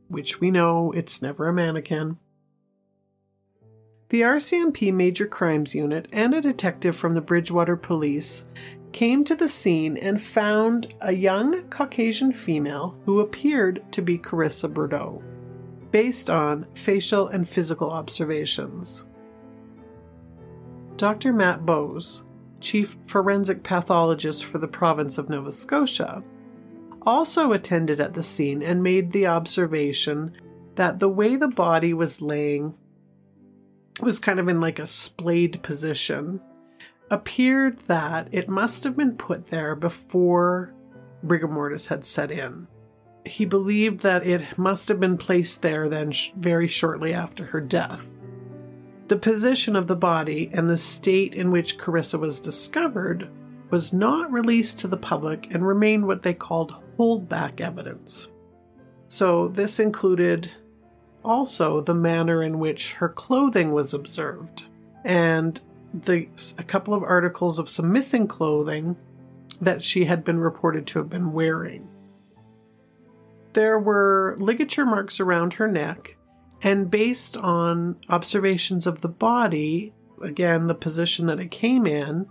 which 0.10 0.42
we 0.42 0.52
know 0.52 0.92
it's 0.92 1.22
never 1.22 1.48
a 1.48 1.54
mannequin. 1.54 2.18
The 4.10 4.22
RCMP 4.22 4.92
Major 4.92 5.28
Crimes 5.28 5.76
Unit 5.76 6.08
and 6.12 6.34
a 6.34 6.42
detective 6.42 6.96
from 6.96 7.14
the 7.14 7.22
Bridgewater 7.22 7.78
Police 7.78 8.44
came 8.92 9.24
to 9.24 9.36
the 9.36 9.48
scene 9.48 9.98
and 9.98 10.22
found 10.22 10.96
a 11.00 11.14
young 11.14 11.62
Caucasian 11.70 12.34
female 12.34 12.96
who 13.06 13.20
appeared 13.20 13.84
to 13.92 14.02
be 14.02 14.18
Karissa 14.18 14.68
Bourdeau, 14.74 15.22
based 15.92 16.30
on 16.30 16.66
facial 16.74 17.28
and 17.28 17.48
physical 17.48 17.92
observations. 17.92 19.06
Dr. 20.98 21.32
Matt 21.32 21.66
Bowes, 21.66 22.24
chief 22.60 22.98
forensic 23.08 23.64
pathologist 23.64 24.44
for 24.44 24.58
the 24.58 24.68
province 24.68 25.18
of 25.18 25.30
Nova 25.30 25.52
Scotia, 25.52 26.24
also 27.06 27.52
attended 27.52 28.00
at 28.00 28.14
the 28.14 28.24
scene 28.24 28.62
and 28.62 28.84
made 28.84 29.12
the 29.12 29.28
observation 29.28 30.36
that 30.76 31.00
the 31.00 31.10
way 31.10 31.36
the 31.36 31.48
body 31.48 31.94
was 31.94 32.22
laying 32.22 32.74
was 34.02 34.20
kind 34.20 34.40
of 34.40 34.48
in 34.48 34.62
like 34.62 34.80
a 34.80 34.88
splayed 34.88 35.62
position 35.62 36.40
appeared 37.12 37.80
that 37.88 38.28
it 38.32 38.48
must 38.48 38.84
have 38.84 38.96
been 38.96 39.16
put 39.16 39.48
there 39.48 39.76
before 39.76 40.74
rigor 41.24 41.48
mortis 41.48 41.88
had 41.88 42.06
set 42.06 42.32
in. 42.32 42.68
He 43.26 43.46
believed 43.46 44.02
that 44.02 44.26
it 44.26 44.58
must 44.58 44.88
have 44.88 45.00
been 45.00 45.18
placed 45.18 45.62
there 45.62 45.90
then 45.90 46.12
sh- 46.12 46.32
very 46.38 46.68
shortly 46.68 47.14
after 47.14 47.46
her 47.46 47.60
death. 47.60 48.10
The 49.08 49.18
position 49.18 49.76
of 49.76 49.88
the 49.88 49.96
body 49.96 50.50
and 50.54 50.70
the 50.70 50.78
state 50.78 51.36
in 51.36 51.52
which 51.52 51.78
Karissa 51.78 52.20
was 52.20 52.40
discovered 52.40 53.30
was 53.70 53.92
not 53.92 54.32
released 54.32 54.80
to 54.80 54.88
the 54.88 54.98
public 54.98 55.48
and 55.52 55.68
remained 55.68 56.08
what 56.08 56.24
they 56.24 56.34
called 56.34 56.76
holdback 57.00 57.62
evidence. 57.62 58.28
So, 59.08 59.48
this 59.48 59.80
included 59.80 60.52
also 61.24 61.82
the 61.82 61.94
manner 61.94 62.44
in 62.44 62.60
which 62.60 62.94
her 62.94 63.10
clothing 63.10 63.72
was 63.72 63.94
observed 63.94 64.66
and 65.04 65.60
the 65.94 66.28
a 66.58 66.64
couple 66.64 66.94
of 66.94 67.04
articles 67.04 67.58
of 67.58 67.70
some 67.70 67.92
missing 67.92 68.28
clothing 68.28 68.96
that 69.62 69.82
she 69.82 70.06
had 70.06 70.24
been 70.24 70.40
reported 70.40 70.86
to 70.88 71.00
have 71.00 71.10
been 71.10 71.34
wearing. 71.34 71.88
There 73.54 73.80
were 73.80 74.36
ligature 74.40 74.86
marks 74.86 75.20
around 75.20 75.54
her 75.54 75.68
neck, 75.68 76.16
and 76.62 76.92
based 76.92 77.36
on 77.36 77.98
observations 78.10 78.86
of 78.86 79.02
the 79.02 79.10
body, 79.10 79.94
again, 80.22 80.68
the 80.68 80.76
position 80.76 81.26
that 81.26 81.40
it 81.40 81.52
came 81.52 81.88
in, 81.88 82.28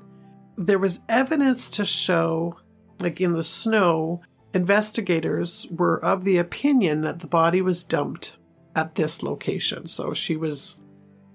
there 0.56 0.78
was 0.78 1.00
evidence 1.08 1.70
to 1.72 1.84
show, 1.84 2.56
like 3.00 3.20
in 3.20 3.32
the 3.32 3.44
snow, 3.44 4.22
investigators 4.54 5.66
were 5.70 6.02
of 6.04 6.24
the 6.24 6.38
opinion 6.38 7.02
that 7.02 7.20
the 7.20 7.26
body 7.26 7.60
was 7.60 7.84
dumped 7.84 8.36
at 8.74 8.94
this 8.94 9.22
location. 9.22 9.86
So 9.86 10.14
she 10.14 10.36
was 10.36 10.80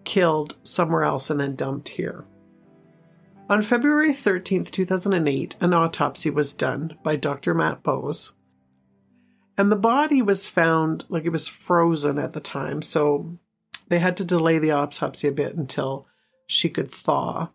killed 0.03 0.55
somewhere 0.63 1.03
else 1.03 1.29
and 1.29 1.39
then 1.39 1.55
dumped 1.55 1.89
here. 1.89 2.25
On 3.49 3.61
February 3.61 4.13
13th, 4.13 4.71
2008, 4.71 5.57
an 5.59 5.73
autopsy 5.73 6.29
was 6.29 6.53
done 6.53 6.97
by 7.03 7.15
Dr. 7.15 7.53
Matt 7.53 7.83
Bowes. 7.83 8.33
And 9.57 9.71
the 9.71 9.75
body 9.75 10.21
was 10.21 10.47
found 10.47 11.05
like 11.09 11.25
it 11.25 11.29
was 11.29 11.47
frozen 11.47 12.17
at 12.17 12.33
the 12.33 12.39
time, 12.39 12.81
so 12.81 13.37
they 13.89 13.99
had 13.99 14.17
to 14.17 14.25
delay 14.25 14.57
the 14.57 14.71
autopsy 14.71 15.27
a 15.27 15.31
bit 15.31 15.55
until 15.55 16.07
she 16.47 16.69
could 16.69 16.89
thaw. 16.89 17.49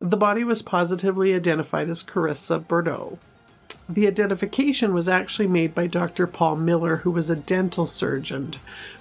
The 0.00 0.16
body 0.16 0.44
was 0.44 0.60
positively 0.60 1.32
identified 1.32 1.88
as 1.88 2.02
Karissa 2.02 2.66
Bourdeau. 2.66 3.18
The 3.88 4.06
identification 4.06 4.94
was 4.94 5.08
actually 5.08 5.48
made 5.48 5.74
by 5.74 5.86
Dr. 5.86 6.26
Paul 6.26 6.56
Miller, 6.56 6.96
who 6.98 7.10
was 7.10 7.28
a 7.28 7.36
dental 7.36 7.86
surgeon 7.86 8.54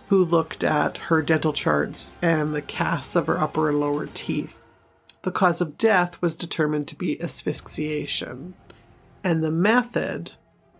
who 0.07 0.23
looked 0.23 0.63
at 0.63 0.97
her 0.97 1.21
dental 1.21 1.53
charts 1.53 2.15
and 2.21 2.53
the 2.53 2.61
casts 2.61 3.15
of 3.15 3.27
her 3.27 3.39
upper 3.39 3.69
and 3.69 3.79
lower 3.79 4.07
teeth. 4.07 4.57
The 5.21 5.31
cause 5.31 5.61
of 5.61 5.77
death 5.77 6.21
was 6.21 6.35
determined 6.35 6.87
to 6.89 6.95
be 6.95 7.21
asphyxiation, 7.21 8.55
and 9.23 9.43
the 9.43 9.51
method 9.51 10.33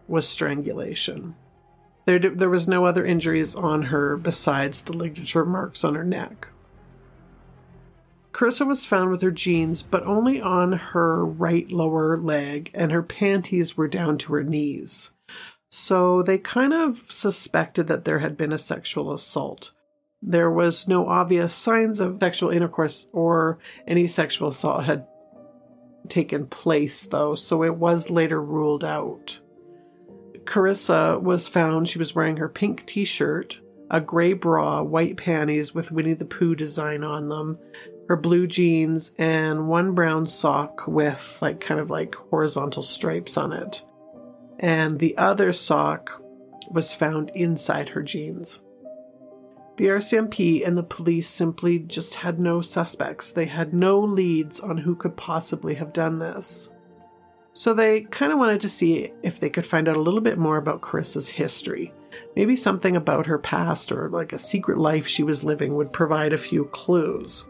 was 0.08 0.28
strangulation. 0.28 1.36
There, 2.06 2.20
there 2.20 2.50
was 2.50 2.68
no 2.68 2.86
other 2.86 3.06
injuries 3.06 3.56
on 3.56 3.84
her 3.84 4.18
besides 4.18 4.82
the 4.82 4.94
ligature 4.94 5.46
marks 5.46 5.84
on 5.84 5.96
her 5.96 6.04
neck. 6.04 6.48
Karissa 8.32 8.66
was 8.66 8.86
found 8.86 9.12
with 9.12 9.22
her 9.22 9.32
jeans, 9.32 9.82
but 9.82 10.06
only 10.06 10.40
on 10.40 10.72
her 10.72 11.26
right 11.26 11.70
lower 11.72 12.18
leg, 12.18 12.72
and 12.74 12.92
her 12.92 13.04
panties 13.04 13.76
were 13.76 13.88
down 13.88 14.18
to 14.20 14.34
her 14.34 14.44
knees. 14.44 15.12
So 15.70 16.22
they 16.22 16.38
kind 16.38 16.74
of 16.74 17.12
suspected 17.12 17.88
that 17.88 18.06
there 18.06 18.20
had 18.20 18.38
been 18.38 18.54
a 18.54 18.58
sexual 18.58 19.14
assault. 19.14 19.72
There 20.22 20.52
was 20.52 20.88
no 20.88 21.08
obvious 21.08 21.54
signs 21.54 22.00
of 22.00 22.18
sexual 22.20 22.52
intercourse 22.52 23.08
or 23.12 23.58
any 23.88 24.08
sexual 24.08 24.50
assault 24.50 24.84
had 24.84 25.08
taken 26.08 26.48
place, 26.48 27.04
though, 27.04 27.36
so 27.36 27.64
it 27.64 27.76
was 27.76 28.10
later 28.10 28.42
ruled 28.42 28.84
out. 28.84 29.40
Karissa 30.44 31.22
was 31.22 31.48
found, 31.48 31.88
she 31.88 32.00
was 32.00 32.16
wearing 32.16 32.38
her 32.38 32.50
pink 32.50 32.86
t 32.86 33.06
shirt, 33.06 33.60
a 33.90 34.02
gray 34.02 34.34
bra, 34.34 34.82
white 34.82 35.18
panties 35.18 35.74
with 35.74 35.92
Winnie 35.92 36.14
the 36.14 36.26
Pooh 36.26 36.56
design 36.56 37.04
on 37.04 37.30
them, 37.30 37.58
her 38.12 38.18
blue 38.18 38.46
jeans, 38.46 39.12
and 39.18 39.68
one 39.68 39.94
brown 39.94 40.28
sock 40.28 40.88
with 40.88 41.38
like 41.42 41.60
kind 41.60 41.80
of 41.80 41.90
like 41.90 42.14
horizontal 42.16 42.84
stripes 42.84 43.38
on 43.38 43.52
it 43.52 43.84
and 44.62 45.00
the 45.00 45.18
other 45.18 45.52
sock 45.52 46.22
was 46.70 46.94
found 46.94 47.32
inside 47.34 47.90
her 47.90 48.04
jeans. 48.04 48.60
The 49.78 49.88
RCMP 49.88 50.66
and 50.66 50.78
the 50.78 50.84
police 50.84 51.30
simply 51.30 51.80
just 51.80 52.16
had 52.16 52.40
no 52.40 52.62
suspects. 52.62 53.32
They 53.32 53.46
had 53.46 53.74
no 53.74 54.00
leads 54.00 54.60
on 54.60 54.78
who 54.78 54.96
could 54.96 55.18
possibly 55.18 55.76
have 55.76 55.92
done 55.92 56.20
this. 56.20 56.70
So 57.54 57.74
they 57.74 58.02
kind 58.02 58.32
of 58.32 58.38
wanted 58.38 58.62
to 58.62 58.70
see 58.70 59.12
if 59.24 59.40
they 59.40 59.50
could 59.50 59.66
find 59.66 59.90
out 59.90 59.98
a 59.98 60.02
little 60.02 60.22
bit 60.22 60.38
more 60.38 60.58
about 60.58 60.82
Karissa's 60.82 61.30
history. 61.30 61.92
Maybe 62.36 62.56
something 62.56 62.96
about 62.96 63.26
her 63.26 63.40
past 63.40 63.92
or 63.92 64.08
like 64.10 64.32
a 64.32 64.40
secret 64.40 64.78
life 64.78 65.08
she 65.08 65.24
was 65.24 65.44
living 65.44 65.76
would 65.76 65.92
provide 65.92 66.32
a 66.32 66.38
few 66.38 66.66
clues. 66.66 67.46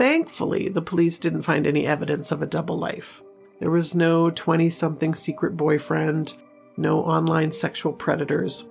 Thankfully, 0.00 0.70
the 0.70 0.80
police 0.80 1.18
didn't 1.18 1.42
find 1.42 1.66
any 1.66 1.86
evidence 1.86 2.32
of 2.32 2.40
a 2.40 2.46
double 2.46 2.78
life. 2.78 3.20
There 3.58 3.70
was 3.70 3.94
no 3.94 4.30
20 4.30 4.70
something 4.70 5.14
secret 5.14 5.58
boyfriend, 5.58 6.38
no 6.78 7.02
online 7.02 7.52
sexual 7.52 7.92
predators. 7.92 8.64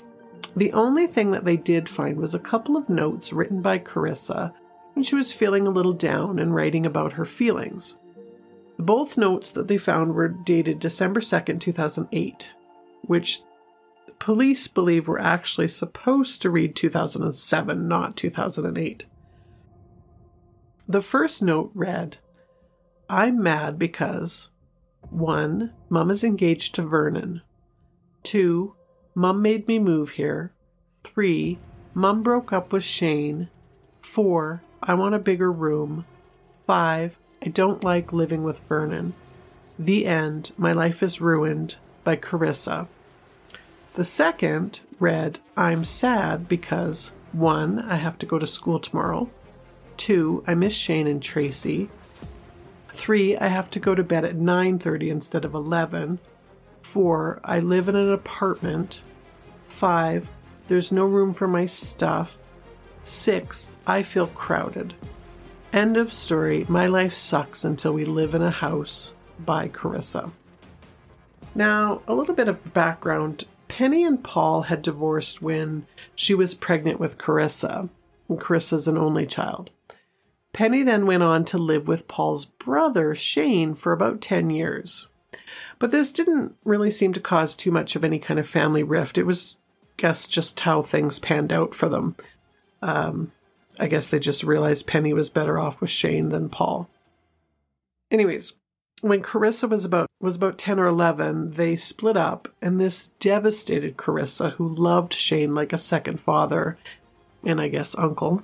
The 0.55 0.73
only 0.73 1.05
thing 1.05 1.29
that 1.29 1.45
they 1.45 1.55
did 1.55 1.87
find 1.87 2.17
was 2.17 2.33
a 2.33 2.39
couple 2.39 2.75
of 2.75 2.89
notes 2.89 3.31
written 3.31 3.61
by 3.61 3.77
Karissa 3.77 4.53
when 4.95 5.03
she 5.03 5.13
was 5.13 5.31
feeling 5.31 5.67
a 5.67 5.69
little 5.69 5.93
down 5.93 6.39
and 6.39 6.55
writing 6.55 6.83
about 6.83 7.13
her 7.13 7.25
feelings. 7.25 7.95
Both 8.79 9.15
notes 9.15 9.51
that 9.51 9.67
they 9.67 9.77
found 9.77 10.15
were 10.15 10.29
dated 10.29 10.79
December 10.79 11.19
2nd, 11.19 11.59
2008, 11.59 12.53
which 13.03 13.41
police 14.17 14.65
believe 14.65 15.07
were 15.07 15.21
actually 15.21 15.67
supposed 15.67 16.41
to 16.41 16.49
read 16.49 16.75
2007, 16.75 17.87
not 17.87 18.17
2008. 18.17 19.05
The 20.89 21.03
first 21.03 21.43
note 21.43 21.69
read, 21.75 22.17
I'm 23.07 23.43
mad 23.43 23.77
because 23.77 24.49
1. 25.11 25.71
Mum 25.87 26.09
is 26.09 26.23
engaged 26.23 26.73
to 26.75 26.81
Vernon. 26.81 27.43
2. 28.23 28.73
Mum 29.13 29.39
made 29.39 29.67
me 29.67 29.77
move 29.77 30.11
here. 30.11 30.51
3. 31.03 31.59
Mum 31.93 32.23
broke 32.23 32.51
up 32.51 32.73
with 32.73 32.83
Shane. 32.83 33.49
4. 34.01 34.63
I 34.81 34.95
want 34.95 35.13
a 35.13 35.19
bigger 35.19 35.51
room. 35.51 36.05
5. 36.65 37.15
I 37.43 37.47
don't 37.49 37.83
like 37.83 38.11
living 38.11 38.43
with 38.43 38.57
Vernon. 38.67 39.13
The 39.77 40.07
End. 40.07 40.53
My 40.57 40.71
Life 40.71 41.03
is 41.03 41.21
Ruined 41.21 41.75
by 42.03 42.15
Karissa. 42.15 42.87
The 43.93 44.03
second 44.03 44.81
read, 44.99 45.37
I'm 45.55 45.85
sad 45.85 46.49
because 46.49 47.11
1. 47.31 47.77
I 47.77 47.97
have 47.97 48.17
to 48.17 48.25
go 48.25 48.39
to 48.39 48.47
school 48.47 48.79
tomorrow. 48.79 49.29
2. 49.99 50.43
I 50.47 50.55
miss 50.55 50.73
Shane 50.73 51.05
and 51.05 51.21
Tracy. 51.21 51.89
Three, 52.93 53.37
I 53.37 53.47
have 53.47 53.69
to 53.71 53.79
go 53.79 53.93
to 53.93 54.03
bed 54.03 54.25
at 54.25 54.35
9:30 54.35 55.09
instead 55.09 55.45
of 55.45 55.53
11. 55.53 56.19
Four, 56.81 57.39
I 57.43 57.59
live 57.59 57.87
in 57.87 57.95
an 57.95 58.11
apartment. 58.11 59.01
Five, 59.67 60.27
there's 60.67 60.91
no 60.91 61.05
room 61.05 61.33
for 61.33 61.47
my 61.47 61.65
stuff. 61.65 62.37
Six, 63.03 63.71
I 63.85 64.03
feel 64.03 64.27
crowded. 64.27 64.95
End 65.71 65.97
of 65.97 66.11
story. 66.11 66.65
My 66.67 66.87
life 66.87 67.13
sucks 67.13 67.63
until 67.63 67.93
we 67.93 68.05
live 68.05 68.33
in 68.33 68.41
a 68.41 68.49
house 68.49 69.13
by 69.39 69.67
Karissa. 69.67 70.31
Now, 71.53 72.01
a 72.07 72.13
little 72.13 72.35
bit 72.35 72.47
of 72.47 72.73
background. 72.73 73.45
Penny 73.67 74.03
and 74.03 74.23
Paul 74.23 74.63
had 74.63 74.81
divorced 74.81 75.41
when 75.41 75.85
she 76.15 76.33
was 76.33 76.53
pregnant 76.53 76.99
with 76.99 77.17
Karissa. 77.17 77.89
And 78.29 78.39
Karissa's 78.39 78.87
an 78.87 78.97
only 78.97 79.25
child. 79.25 79.71
Penny 80.53 80.83
then 80.83 81.05
went 81.05 81.23
on 81.23 81.45
to 81.45 81.57
live 81.57 81.87
with 81.87 82.07
Paul's 82.07 82.45
brother, 82.45 83.13
Shane, 83.13 83.75
for 83.75 83.91
about 83.91 84.21
10 84.21 84.49
years. 84.49 85.07
But 85.77 85.91
this 85.91 86.11
didn't 86.11 86.55
really 86.63 86.91
seem 86.91 87.13
to 87.13 87.19
cause 87.19 87.55
too 87.55 87.71
much 87.71 87.95
of 87.95 88.03
any 88.03 88.19
kind 88.19 88.39
of 88.39 88.47
family 88.47 88.83
rift. 88.83 89.17
It 89.17 89.23
was 89.23 89.55
I 89.97 90.01
guess 90.01 90.27
just 90.27 90.61
how 90.61 90.81
things 90.81 91.19
panned 91.19 91.51
out 91.51 91.75
for 91.75 91.89
them. 91.89 92.15
Um, 92.81 93.31
I 93.77 93.87
guess 93.87 94.09
they 94.09 94.19
just 94.19 94.43
realized 94.43 94.87
Penny 94.87 95.13
was 95.13 95.29
better 95.29 95.59
off 95.59 95.81
with 95.81 95.89
Shane 95.89 96.29
than 96.29 96.49
Paul. 96.49 96.89
Anyways, 98.11 98.53
when 99.01 99.21
Karissa 99.21 99.69
was 99.69 99.85
about 99.85 100.07
was 100.19 100.35
about 100.35 100.57
10 100.57 100.79
or 100.79 100.87
11, 100.87 101.51
they 101.51 101.75
split 101.77 102.17
up 102.17 102.49
and 102.61 102.79
this 102.79 103.09
devastated 103.19 103.97
Karissa 103.97 104.53
who 104.53 104.67
loved 104.67 105.13
Shane 105.13 105.55
like 105.55 105.71
a 105.71 105.77
second 105.77 106.19
father 106.19 106.77
and 107.43 107.59
I 107.59 107.67
guess 107.67 107.95
uncle. 107.97 108.43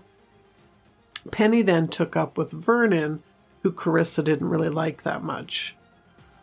Penny 1.31 1.61
then 1.61 1.87
took 1.87 2.15
up 2.15 2.37
with 2.37 2.51
Vernon, 2.51 3.23
who 3.63 3.71
Karissa 3.71 4.23
didn't 4.23 4.49
really 4.49 4.69
like 4.69 5.03
that 5.03 5.23
much. 5.23 5.75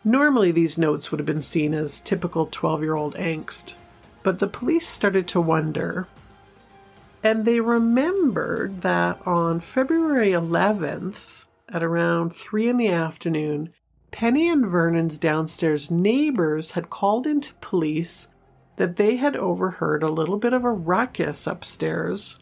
Normally, 0.03 0.51
these 0.51 0.77
notes 0.77 1.11
would 1.11 1.19
have 1.19 1.25
been 1.25 1.41
seen 1.41 1.73
as 1.73 2.01
typical 2.01 2.47
12 2.47 2.81
year 2.81 2.95
old 2.95 3.15
angst, 3.15 3.75
but 4.21 4.39
the 4.39 4.47
police 4.47 4.87
started 4.87 5.27
to 5.29 5.39
wonder. 5.39 6.07
And 7.23 7.45
they 7.45 7.61
remembered 7.61 8.81
that 8.81 9.25
on 9.25 9.61
February 9.61 10.31
11th, 10.31 11.45
at 11.69 11.81
around 11.81 12.35
3 12.35 12.69
in 12.69 12.77
the 12.77 12.89
afternoon, 12.89 13.69
Penny 14.11 14.49
and 14.49 14.65
Vernon's 14.65 15.17
downstairs 15.17 15.89
neighbors 15.89 16.71
had 16.71 16.89
called 16.89 17.25
into 17.25 17.53
police 17.55 18.27
that 18.75 18.97
they 18.97 19.15
had 19.15 19.35
overheard 19.35 20.03
a 20.03 20.09
little 20.09 20.37
bit 20.37 20.53
of 20.53 20.65
a 20.65 20.71
ruckus 20.71 21.47
upstairs 21.47 22.37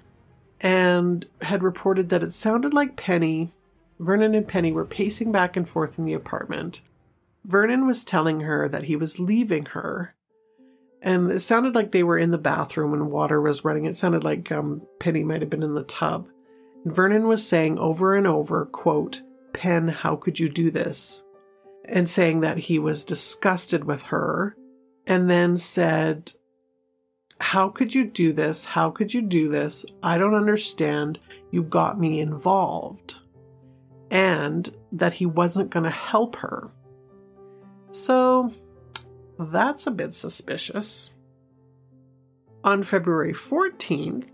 and 0.61 1.25
had 1.41 1.63
reported 1.63 2.09
that 2.09 2.23
it 2.23 2.31
sounded 2.31 2.73
like 2.73 2.95
Penny, 2.95 3.51
Vernon 3.99 4.35
and 4.35 4.47
Penny 4.47 4.71
were 4.71 4.85
pacing 4.85 5.31
back 5.31 5.57
and 5.57 5.67
forth 5.67 5.97
in 5.99 6.05
the 6.05 6.13
apartment. 6.13 6.81
Vernon 7.43 7.87
was 7.87 8.05
telling 8.05 8.41
her 8.41 8.69
that 8.69 8.83
he 8.83 8.95
was 8.95 9.19
leaving 9.19 9.65
her, 9.65 10.13
and 11.01 11.31
it 11.31 11.39
sounded 11.39 11.73
like 11.73 11.91
they 11.91 12.03
were 12.03 12.17
in 12.17 12.29
the 12.29 12.37
bathroom 12.37 12.91
when 12.91 13.09
water 13.09 13.41
was 13.41 13.65
running. 13.65 13.85
It 13.85 13.97
sounded 13.97 14.23
like 14.23 14.51
um, 14.51 14.83
Penny 14.99 15.23
might 15.23 15.41
have 15.41 15.49
been 15.49 15.63
in 15.63 15.73
the 15.73 15.83
tub. 15.83 16.27
And 16.85 16.93
Vernon 16.93 17.27
was 17.27 17.45
saying 17.45 17.79
over 17.79 18.15
and 18.15 18.27
over, 18.27 18.65
quote, 18.65 19.23
Pen, 19.53 19.87
how 19.87 20.15
could 20.15 20.39
you 20.39 20.47
do 20.47 20.69
this? 20.69 21.23
And 21.85 22.07
saying 22.07 22.41
that 22.41 22.59
he 22.59 22.77
was 22.77 23.03
disgusted 23.03 23.83
with 23.83 24.03
her, 24.03 24.55
and 25.07 25.27
then 25.27 25.57
said, 25.57 26.33
how 27.41 27.69
could 27.69 27.93
you 27.93 28.05
do 28.05 28.33
this? 28.33 28.65
How 28.65 28.91
could 28.91 29.13
you 29.13 29.21
do 29.21 29.49
this? 29.49 29.85
I 30.03 30.17
don't 30.17 30.35
understand. 30.35 31.19
You 31.49 31.63
got 31.63 31.99
me 31.99 32.19
involved. 32.19 33.15
And 34.09 34.73
that 34.91 35.13
he 35.13 35.25
wasn't 35.25 35.69
going 35.69 35.85
to 35.85 35.89
help 35.89 36.35
her. 36.37 36.69
So 37.91 38.53
that's 39.39 39.87
a 39.87 39.91
bit 39.91 40.13
suspicious. 40.13 41.09
On 42.63 42.83
February 42.83 43.33
14th, 43.33 44.27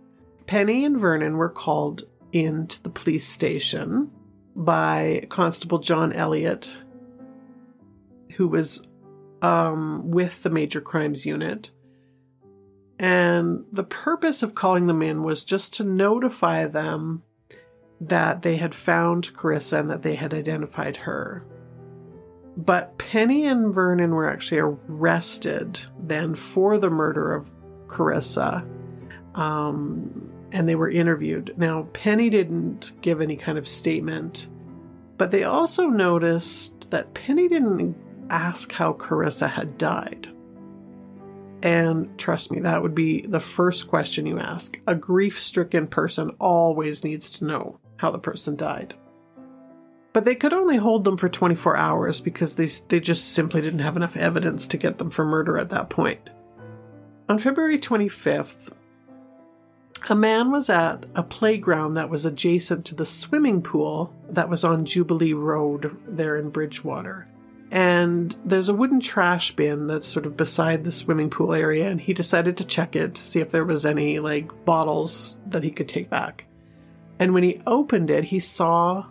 Penny 0.46 0.84
and 0.84 1.00
Vernon 1.00 1.38
were 1.38 1.50
called 1.50 2.04
into 2.34 2.82
the 2.84 2.90
police 2.90 3.28
station 3.28 4.12
by 4.56 5.26
Constable 5.30 5.80
John 5.80 6.12
Elliott, 6.12 6.76
who 8.36 8.48
was 8.48 8.86
um, 9.42 10.10
with 10.12 10.44
the 10.44 10.50
Major 10.50 10.82
Crimes 10.82 11.26
Unit. 11.26 11.72
And 13.00 13.66
the 13.72 13.84
purpose 13.84 14.42
of 14.42 14.56
calling 14.56 14.88
them 14.88 15.01
in 15.01 15.24
was 15.24 15.44
just 15.44 15.74
to 15.75 15.84
notify 15.84 16.66
them 16.66 17.24
that 18.01 18.42
they 18.42 18.58
had 18.58 18.74
found 18.75 19.34
Karissa 19.34 19.80
and 19.80 19.89
that 19.89 20.04
they 20.04 20.16
had 20.16 20.34
identified 20.34 20.98
her. 20.98 21.46
But 22.56 22.98
Penny 22.98 23.46
and 23.46 23.74
Vernon 23.74 24.16
were 24.16 24.30
actually 24.30 24.62
arrested 24.62 25.80
then 26.00 26.34
for 26.36 26.77
the 26.77 26.89
murder 26.89 27.34
of 27.34 27.51
Karissa. 27.88 28.68
Um, 29.36 30.32
and 30.51 30.68
they 30.68 30.75
were 30.75 30.89
interviewed. 30.89 31.53
Now, 31.57 31.88
Penny 31.94 32.29
didn't 32.29 32.94
give 33.01 33.22
any 33.22 33.36
kind 33.36 33.57
of 33.57 33.68
statement, 33.68 34.48
but 35.18 35.29
they 35.29 35.44
also 35.44 35.88
noticed 35.88 36.90
that 36.90 37.14
Penny 37.14 37.48
didn't 37.48 37.96
ask 38.29 38.72
how 38.72 38.94
Karissa 38.94 39.51
had 39.51 39.77
died. 39.77 40.29
And 41.61 42.17
trust 42.17 42.51
me, 42.51 42.59
that 42.61 42.81
would 42.83 42.93
be 42.93 43.22
the 43.22 43.39
first 43.39 43.87
question 43.87 44.25
you 44.25 44.39
ask. 44.39 44.79
A 44.85 44.96
grief 44.96 45.41
stricken 45.41 45.87
person 45.87 46.31
always 46.39 47.03
needs 47.03 47.31
to 47.31 47.46
know 47.46 47.79
how 47.98 48.11
the 48.11 48.20
person 48.20 48.55
died. 48.55 48.93
But 50.13 50.25
they 50.25 50.35
could 50.35 50.53
only 50.53 50.77
hold 50.77 51.03
them 51.03 51.17
for 51.17 51.29
24 51.29 51.75
hours 51.75 52.20
because 52.22 52.55
they, 52.55 52.67
they 52.87 53.00
just 53.00 53.33
simply 53.33 53.61
didn't 53.61 53.79
have 53.79 53.96
enough 53.96 54.15
evidence 54.15 54.67
to 54.67 54.77
get 54.77 54.98
them 54.98 55.09
for 55.09 55.25
murder 55.25 55.57
at 55.57 55.70
that 55.70 55.89
point. 55.89 56.29
On 57.29 57.39
February 57.39 57.79
25th, 57.79 58.72
a 60.09 60.15
man 60.15 60.51
was 60.51 60.70
at 60.70 61.05
a 61.15 61.24
playground 61.24 61.96
that 61.96 62.09
was 62.09 62.25
adjacent 62.25 62.85
to 62.85 62.96
the 62.96 63.05
swimming 63.05 63.61
pool 63.61 64.13
that 64.29 64.50
was 64.50 64.63
on 64.63 64.85
Jubilee 64.85 65.33
Road 65.33 65.98
there 66.07 66.37
in 66.37 66.50
Bridgewater 66.50 67.27
and 67.72 68.36
there's 68.46 68.70
a 68.70 68.74
wooden 68.74 69.01
trash 69.01 69.56
bin 69.56 69.88
that's 69.88 70.08
sort 70.08 70.25
of 70.25 70.38
beside 70.38 70.84
the 70.84 70.92
swimming 70.92 71.30
pool 71.30 71.53
area 71.53 71.90
and 71.90 72.00
he 72.00 72.14
decided 72.14 72.58
to 72.58 72.66
check 72.66 72.96
it 72.96 73.16
to 73.16 73.22
see 73.22 73.40
if 73.40 73.51
there 73.51 73.66
was 73.66 73.86
any 73.86 74.20
like 74.20 74.66
bottles 74.66 75.38
that 75.48 75.64
he 75.64 75.72
could 75.72 75.90
take 75.90 76.10
back. 76.10 76.46
And 77.20 77.34
when 77.34 77.44
he 77.44 77.62
opened 77.68 78.10
it 78.10 78.25
he 78.25 78.40
saw 78.40 79.06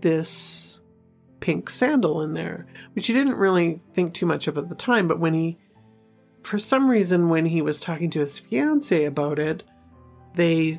this 0.00 0.80
pink 1.38 1.70
sandal 1.70 2.22
in 2.22 2.32
there 2.32 2.66
which 2.94 3.06
he 3.06 3.12
didn't 3.12 3.36
really 3.36 3.80
think 3.92 4.14
too 4.14 4.26
much 4.26 4.48
of 4.48 4.58
at 4.58 4.68
the 4.68 4.74
time 4.74 5.06
but 5.06 5.20
when 5.20 5.34
he 5.34 5.58
for 6.42 6.58
some 6.58 6.88
reason 6.88 7.28
when 7.28 7.46
he 7.46 7.60
was 7.60 7.78
talking 7.78 8.10
to 8.10 8.20
his 8.20 8.38
fiance 8.38 9.04
about 9.04 9.38
it 9.38 9.62
they 10.34 10.76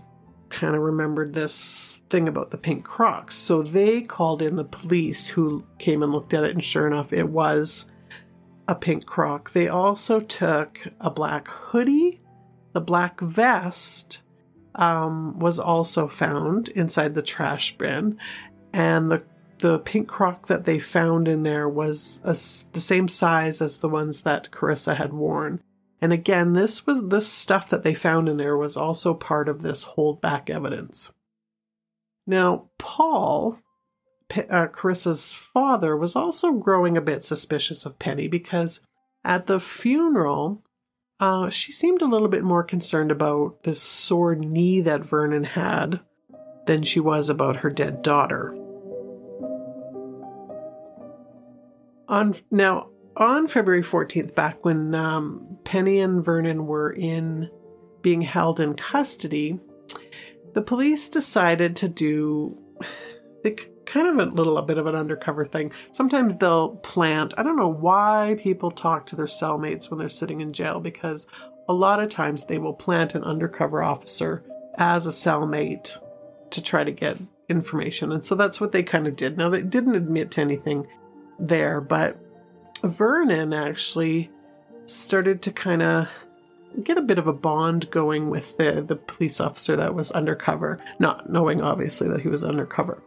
kind 0.49 0.75
of 0.75 0.81
remembered 0.81 1.33
this 1.33 1.86
thing 2.09 2.27
about 2.27 2.51
the 2.51 2.57
pink 2.57 2.83
crocs. 2.83 3.35
So 3.35 3.61
they 3.61 4.01
called 4.01 4.41
in 4.41 4.55
the 4.55 4.63
police 4.63 5.27
who 5.27 5.65
came 5.77 6.03
and 6.03 6.11
looked 6.11 6.33
at 6.33 6.43
it, 6.43 6.51
and 6.51 6.63
sure 6.63 6.87
enough, 6.87 7.11
it 7.13 7.29
was 7.29 7.85
a 8.67 8.75
pink 8.75 9.05
croc. 9.05 9.51
They 9.51 9.67
also 9.67 10.19
took 10.19 10.87
a 10.99 11.09
black 11.09 11.47
hoodie, 11.47 12.21
the 12.73 12.81
black 12.81 13.19
vest 13.21 14.21
um, 14.75 15.39
was 15.39 15.59
also 15.59 16.07
found 16.07 16.69
inside 16.69 17.15
the 17.15 17.21
trash 17.21 17.77
bin, 17.77 18.17
and 18.73 19.11
the 19.11 19.23
the 19.59 19.79
pink 19.79 20.07
croc 20.07 20.47
that 20.47 20.65
they 20.65 20.77
found 20.77 21.27
in 21.27 21.43
there 21.43 21.67
was 21.67 22.19
a, 22.23 22.33
the 22.73 22.81
same 22.81 23.07
size 23.07 23.61
as 23.61 23.79
the 23.79 23.89
ones 23.89 24.21
that 24.21 24.51
Karissa 24.51 24.95
had 24.95 25.13
worn. 25.13 25.61
And 25.99 26.13
again, 26.13 26.53
this 26.53 26.85
was 26.85 27.07
this 27.07 27.27
stuff 27.27 27.69
that 27.71 27.83
they 27.83 27.95
found 27.95 28.29
in 28.29 28.37
there 28.37 28.55
was 28.55 28.77
also 28.77 29.15
part 29.15 29.49
of 29.49 29.63
this 29.63 29.83
holdback 29.83 30.49
evidence. 30.49 31.11
Now, 32.27 32.69
Paul, 32.77 33.59
uh, 34.35 34.67
Carissa's 34.67 35.31
father, 35.31 35.95
was 35.95 36.15
also 36.15 36.51
growing 36.51 36.97
a 36.97 37.01
bit 37.01 37.23
suspicious 37.23 37.85
of 37.85 37.97
Penny 37.97 38.27
because 38.27 38.81
at 39.23 39.47
the 39.47 39.61
funeral, 39.61 40.61
uh, 41.21 41.49
she 41.49 41.71
seemed 41.71 42.01
a 42.01 42.07
little 42.07 42.27
bit 42.27 42.43
more 42.43 42.63
concerned 42.63 43.11
about 43.11 43.63
this 43.63 43.81
sore 43.81 44.35
knee 44.35 44.81
that 44.81 45.05
Vernon 45.05 45.45
had 45.45 46.01
than 46.65 46.83
she 46.83 46.99
was 46.99 47.29
about 47.29 47.57
her 47.57 47.69
dead 47.69 48.01
daughter. 48.01 48.53
On 52.09 52.35
now 52.51 52.89
on 53.15 53.47
February 53.47 53.83
14th, 53.83 54.35
back 54.35 54.63
when 54.63 54.93
um, 54.93 55.57
Penny 55.63 55.99
and 55.99 56.23
Vernon 56.23 56.67
were 56.67 56.91
in 56.91 57.49
being 58.01 58.21
held 58.21 58.59
in 58.59 58.75
custody, 58.75 59.59
the 60.57 60.63
police 60.63 61.07
decided 61.07 61.75
to 61.75 61.87
do 61.87 62.57
the 63.43 63.51
kind 63.85 64.07
of 64.07 64.27
a 64.27 64.31
little 64.31 64.57
a 64.57 64.63
bit 64.63 64.79
of 64.79 64.87
an 64.87 64.95
undercover 64.95 65.45
thing. 65.45 65.71
Sometimes 65.91 66.35
they'll 66.35 66.77
plant, 66.77 67.35
I 67.37 67.43
don't 67.43 67.57
know 67.57 67.71
why 67.71 68.39
people 68.41 68.71
talk 68.71 69.05
to 69.05 69.15
their 69.15 69.27
cellmates 69.27 69.91
when 69.91 69.99
they're 69.99 70.09
sitting 70.09 70.41
in 70.41 70.53
jail 70.53 70.79
because 70.79 71.27
a 71.69 71.73
lot 71.73 71.99
of 71.99 72.09
times 72.09 72.45
they 72.45 72.57
will 72.57 72.73
plant 72.73 73.13
an 73.13 73.23
undercover 73.23 73.83
officer 73.83 74.43
as 74.79 75.05
a 75.05 75.11
cellmate 75.11 75.95
to 76.49 76.59
try 76.59 76.83
to 76.83 76.91
get 76.91 77.19
information. 77.47 78.11
And 78.11 78.25
so 78.25 78.33
that's 78.33 78.59
what 78.59 78.71
they 78.71 78.81
kind 78.81 79.05
of 79.05 79.15
did. 79.15 79.37
Now 79.37 79.51
they 79.51 79.61
didn't 79.61 79.93
admit 79.93 80.31
to 80.31 80.41
anything 80.41 80.87
there, 81.37 81.79
but 81.81 82.17
Vernon 82.81 83.53
actually 83.53 84.31
started 84.87 85.43
to 85.43 85.51
kind 85.51 85.83
of 85.83 86.07
get 86.83 86.97
a 86.97 87.01
bit 87.01 87.17
of 87.17 87.27
a 87.27 87.33
bond 87.33 87.89
going 87.91 88.29
with 88.29 88.57
the, 88.57 88.83
the 88.85 88.95
police 88.95 89.39
officer 89.39 89.75
that 89.75 89.95
was 89.95 90.11
undercover, 90.11 90.79
not 90.99 91.29
knowing 91.29 91.61
obviously 91.61 92.07
that 92.09 92.21
he 92.21 92.27
was 92.27 92.43
undercover. 92.43 93.01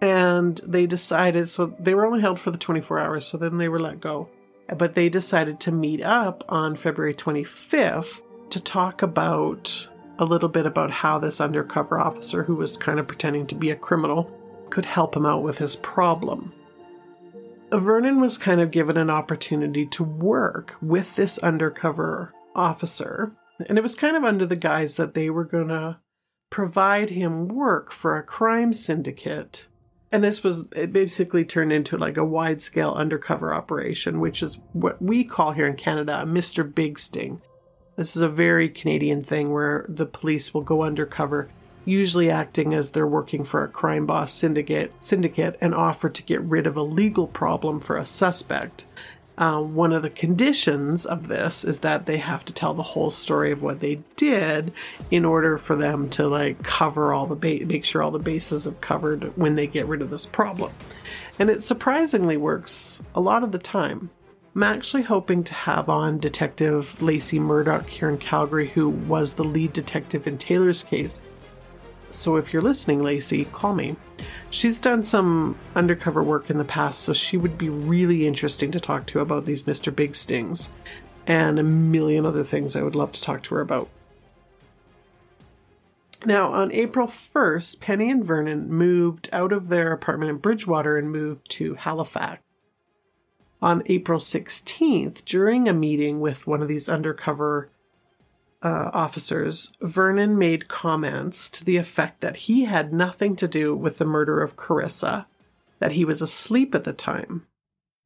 And 0.00 0.60
they 0.64 0.86
decided, 0.86 1.48
so 1.48 1.74
they 1.78 1.94
were 1.94 2.06
only 2.06 2.20
held 2.20 2.38
for 2.38 2.50
the 2.50 2.58
24 2.58 2.98
hours, 2.98 3.26
so 3.26 3.36
then 3.36 3.58
they 3.58 3.68
were 3.68 3.80
let 3.80 4.00
go. 4.00 4.28
But 4.76 4.94
they 4.94 5.08
decided 5.08 5.60
to 5.60 5.72
meet 5.72 6.02
up 6.02 6.44
on 6.48 6.76
February 6.76 7.14
25th 7.14 8.20
to 8.50 8.60
talk 8.60 9.02
about 9.02 9.88
a 10.18 10.24
little 10.24 10.48
bit 10.48 10.66
about 10.66 10.90
how 10.90 11.18
this 11.18 11.40
undercover 11.40 11.98
officer, 11.98 12.42
who 12.42 12.56
was 12.56 12.76
kind 12.76 12.98
of 12.98 13.08
pretending 13.08 13.46
to 13.46 13.54
be 13.54 13.70
a 13.70 13.76
criminal, 13.76 14.30
could 14.70 14.84
help 14.84 15.16
him 15.16 15.24
out 15.24 15.42
with 15.42 15.58
his 15.58 15.76
problem. 15.76 16.52
Vernon 17.70 18.20
was 18.20 18.38
kind 18.38 18.60
of 18.60 18.70
given 18.70 18.96
an 18.96 19.10
opportunity 19.10 19.84
to 19.86 20.02
work 20.02 20.76
with 20.80 21.16
this 21.16 21.38
undercover 21.38 22.32
officer, 22.54 23.32
and 23.68 23.76
it 23.76 23.82
was 23.82 23.94
kind 23.94 24.16
of 24.16 24.24
under 24.24 24.46
the 24.46 24.56
guise 24.56 24.94
that 24.94 25.14
they 25.14 25.28
were 25.28 25.44
going 25.44 25.68
to 25.68 25.98
provide 26.50 27.10
him 27.10 27.48
work 27.48 27.92
for 27.92 28.16
a 28.16 28.22
crime 28.22 28.72
syndicate. 28.72 29.66
And 30.10 30.24
this 30.24 30.42
was, 30.42 30.64
it 30.74 30.92
basically 30.92 31.44
turned 31.44 31.72
into 31.72 31.98
like 31.98 32.16
a 32.16 32.24
wide 32.24 32.62
scale 32.62 32.92
undercover 32.92 33.52
operation, 33.52 34.20
which 34.20 34.42
is 34.42 34.58
what 34.72 35.00
we 35.02 35.22
call 35.24 35.52
here 35.52 35.66
in 35.66 35.76
Canada 35.76 36.22
a 36.22 36.24
Mr. 36.24 36.74
Big 36.74 36.98
Sting. 36.98 37.42
This 37.96 38.16
is 38.16 38.22
a 38.22 38.28
very 38.28 38.70
Canadian 38.70 39.20
thing 39.20 39.52
where 39.52 39.84
the 39.88 40.06
police 40.06 40.54
will 40.54 40.62
go 40.62 40.82
undercover, 40.82 41.50
usually 41.88 42.30
acting 42.30 42.74
as 42.74 42.90
they're 42.90 43.06
working 43.06 43.44
for 43.44 43.64
a 43.64 43.68
crime 43.68 44.06
boss 44.06 44.32
syndicate, 44.32 44.92
syndicate 45.00 45.56
and 45.60 45.74
offer 45.74 46.08
to 46.08 46.22
get 46.22 46.40
rid 46.42 46.66
of 46.66 46.76
a 46.76 46.82
legal 46.82 47.26
problem 47.26 47.80
for 47.80 47.96
a 47.96 48.04
suspect. 48.04 48.84
Uh, 49.38 49.60
one 49.60 49.92
of 49.92 50.02
the 50.02 50.10
conditions 50.10 51.06
of 51.06 51.28
this 51.28 51.62
is 51.62 51.80
that 51.80 52.06
they 52.06 52.18
have 52.18 52.44
to 52.44 52.52
tell 52.52 52.74
the 52.74 52.82
whole 52.82 53.10
story 53.10 53.52
of 53.52 53.62
what 53.62 53.78
they 53.78 54.00
did 54.16 54.72
in 55.12 55.24
order 55.24 55.56
for 55.56 55.76
them 55.76 56.10
to 56.10 56.26
like 56.26 56.60
cover 56.64 57.14
all 57.14 57.26
the 57.26 57.36
ba- 57.36 57.64
make 57.64 57.84
sure 57.84 58.02
all 58.02 58.10
the 58.10 58.18
bases 58.18 58.66
are 58.66 58.72
covered 58.72 59.36
when 59.36 59.54
they 59.54 59.66
get 59.66 59.86
rid 59.86 60.02
of 60.02 60.10
this 60.10 60.26
problem. 60.26 60.72
And 61.38 61.50
it 61.50 61.62
surprisingly 61.62 62.36
works 62.36 63.00
a 63.14 63.20
lot 63.20 63.44
of 63.44 63.52
the 63.52 63.58
time. 63.58 64.10
I'm 64.56 64.64
actually 64.64 65.04
hoping 65.04 65.44
to 65.44 65.54
have 65.54 65.88
on 65.88 66.18
Detective 66.18 67.00
Lacey 67.00 67.38
Murdoch 67.38 67.88
here 67.88 68.08
in 68.08 68.18
Calgary, 68.18 68.66
who 68.66 68.88
was 68.88 69.34
the 69.34 69.44
lead 69.44 69.72
detective 69.72 70.26
in 70.26 70.36
Taylor's 70.36 70.82
case. 70.82 71.22
So 72.10 72.36
if 72.36 72.52
you're 72.52 72.62
listening, 72.62 73.02
Lacey, 73.02 73.44
call 73.46 73.74
me. 73.74 73.96
She's 74.50 74.80
done 74.80 75.02
some 75.02 75.56
undercover 75.74 76.22
work 76.22 76.50
in 76.50 76.58
the 76.58 76.64
past, 76.64 77.00
so 77.00 77.12
she 77.12 77.36
would 77.36 77.58
be 77.58 77.68
really 77.68 78.26
interesting 78.26 78.72
to 78.72 78.80
talk 78.80 79.06
to 79.06 79.20
about 79.20 79.44
these 79.44 79.64
Mr. 79.64 79.94
Big 79.94 80.14
Stings 80.14 80.70
and 81.26 81.58
a 81.58 81.62
million 81.62 82.24
other 82.24 82.42
things 82.42 82.74
I 82.74 82.82
would 82.82 82.94
love 82.94 83.12
to 83.12 83.20
talk 83.22 83.42
to 83.44 83.54
her 83.54 83.60
about. 83.60 83.88
Now, 86.24 86.52
on 86.52 86.72
April 86.72 87.06
1st, 87.06 87.78
Penny 87.80 88.10
and 88.10 88.24
Vernon 88.24 88.72
moved 88.72 89.28
out 89.32 89.52
of 89.52 89.68
their 89.68 89.92
apartment 89.92 90.30
in 90.30 90.38
Bridgewater 90.38 90.96
and 90.96 91.12
moved 91.12 91.48
to 91.52 91.74
Halifax. 91.74 92.42
On 93.60 93.82
April 93.86 94.18
16th, 94.18 95.24
during 95.24 95.68
a 95.68 95.72
meeting 95.72 96.20
with 96.20 96.46
one 96.46 96.62
of 96.62 96.68
these 96.68 96.88
undercover 96.88 97.70
uh, 98.62 98.90
officers, 98.92 99.72
Vernon 99.80 100.36
made 100.38 100.68
comments 100.68 101.48
to 101.50 101.64
the 101.64 101.76
effect 101.76 102.20
that 102.20 102.36
he 102.36 102.64
had 102.64 102.92
nothing 102.92 103.36
to 103.36 103.48
do 103.48 103.74
with 103.74 103.98
the 103.98 104.04
murder 104.04 104.40
of 104.42 104.56
Karissa, 104.56 105.26
that 105.78 105.92
he 105.92 106.04
was 106.04 106.20
asleep 106.20 106.74
at 106.74 106.84
the 106.84 106.92
time. 106.92 107.46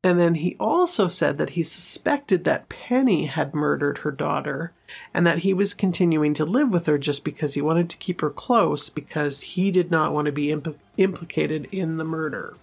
And 0.04 0.18
then 0.18 0.34
he 0.36 0.56
also 0.58 1.06
said 1.06 1.38
that 1.38 1.50
he 1.50 1.62
suspected 1.62 2.42
that 2.44 2.68
Penny 2.68 3.26
had 3.26 3.54
murdered 3.54 3.98
her 3.98 4.10
daughter 4.10 4.72
and 5.14 5.24
that 5.26 5.38
he 5.38 5.54
was 5.54 5.74
continuing 5.74 6.34
to 6.34 6.44
live 6.44 6.72
with 6.72 6.86
her 6.86 6.98
just 6.98 7.22
because 7.22 7.54
he 7.54 7.62
wanted 7.62 7.88
to 7.90 7.96
keep 7.98 8.20
her 8.20 8.30
close 8.30 8.90
because 8.90 9.42
he 9.42 9.70
did 9.70 9.92
not 9.92 10.12
want 10.12 10.26
to 10.26 10.32
be 10.32 10.48
impl- 10.48 10.74
implicated 10.96 11.68
in 11.70 11.98
the 11.98 12.04
murder. 12.04 12.56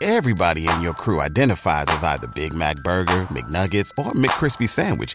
Everybody 0.00 0.66
in 0.66 0.80
your 0.80 0.94
crew 0.94 1.20
identifies 1.20 1.86
as 1.90 2.02
either 2.02 2.26
Big 2.34 2.52
Mac 2.52 2.76
Burger, 2.82 3.22
McNuggets, 3.26 3.92
or 3.98 4.12
McCrispy 4.12 4.68
Sandwich 4.68 5.14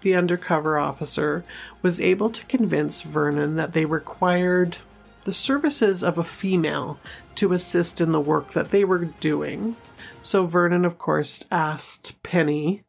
the 0.00 0.14
undercover 0.14 0.78
officer 0.78 1.44
was 1.82 2.00
able 2.00 2.30
to 2.30 2.46
convince 2.46 3.02
Vernon 3.02 3.56
that 3.56 3.72
they 3.72 3.84
required 3.84 4.78
the 5.24 5.34
services 5.34 6.02
of 6.02 6.18
a 6.18 6.24
female 6.24 6.98
to 7.34 7.52
assist 7.52 8.00
in 8.00 8.12
the 8.12 8.20
work 8.20 8.52
that 8.52 8.70
they 8.70 8.84
were 8.84 9.04
doing. 9.04 9.76
So 10.22 10.46
Vernon, 10.46 10.84
of 10.84 10.98
course, 10.98 11.44
asked 11.50 12.22
Penny 12.22 12.84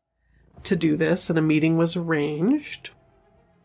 to 0.64 0.76
do 0.76 0.96
this, 0.96 1.30
and 1.30 1.38
a 1.38 1.42
meeting 1.42 1.78
was 1.78 1.96
arranged. 1.96 2.92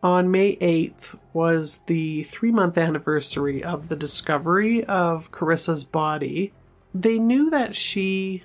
On 0.03 0.31
May 0.31 0.57
8th 0.57 1.19
was 1.33 1.81
the 1.87 2.25
three 2.25 2.53
month 2.53 2.77
anniversary 2.77 3.65
of 3.65 3.89
the 3.89 3.97
discovery 3.97 4.85
of 4.85 5.31
Karissa's 5.31 5.85
body. 5.85 6.53
They 6.95 7.19
knew 7.19 7.49
that 7.51 7.75
she 7.75 8.45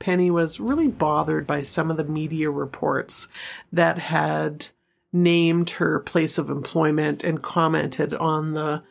Penny 0.00 0.30
was 0.30 0.58
really 0.58 0.88
bothered 0.88 1.46
by 1.46 1.62
some 1.62 1.90
of 1.90 1.96
the 1.96 2.04
media 2.04 2.50
reports 2.50 3.28
that 3.70 3.98
had 3.98 4.66
named 5.12 5.70
her 5.70 6.00
place 6.00 6.38
of 6.38 6.50
employment 6.50 7.22
and 7.22 7.42
commented 7.42 8.14
on 8.14 8.54
the 8.54 8.82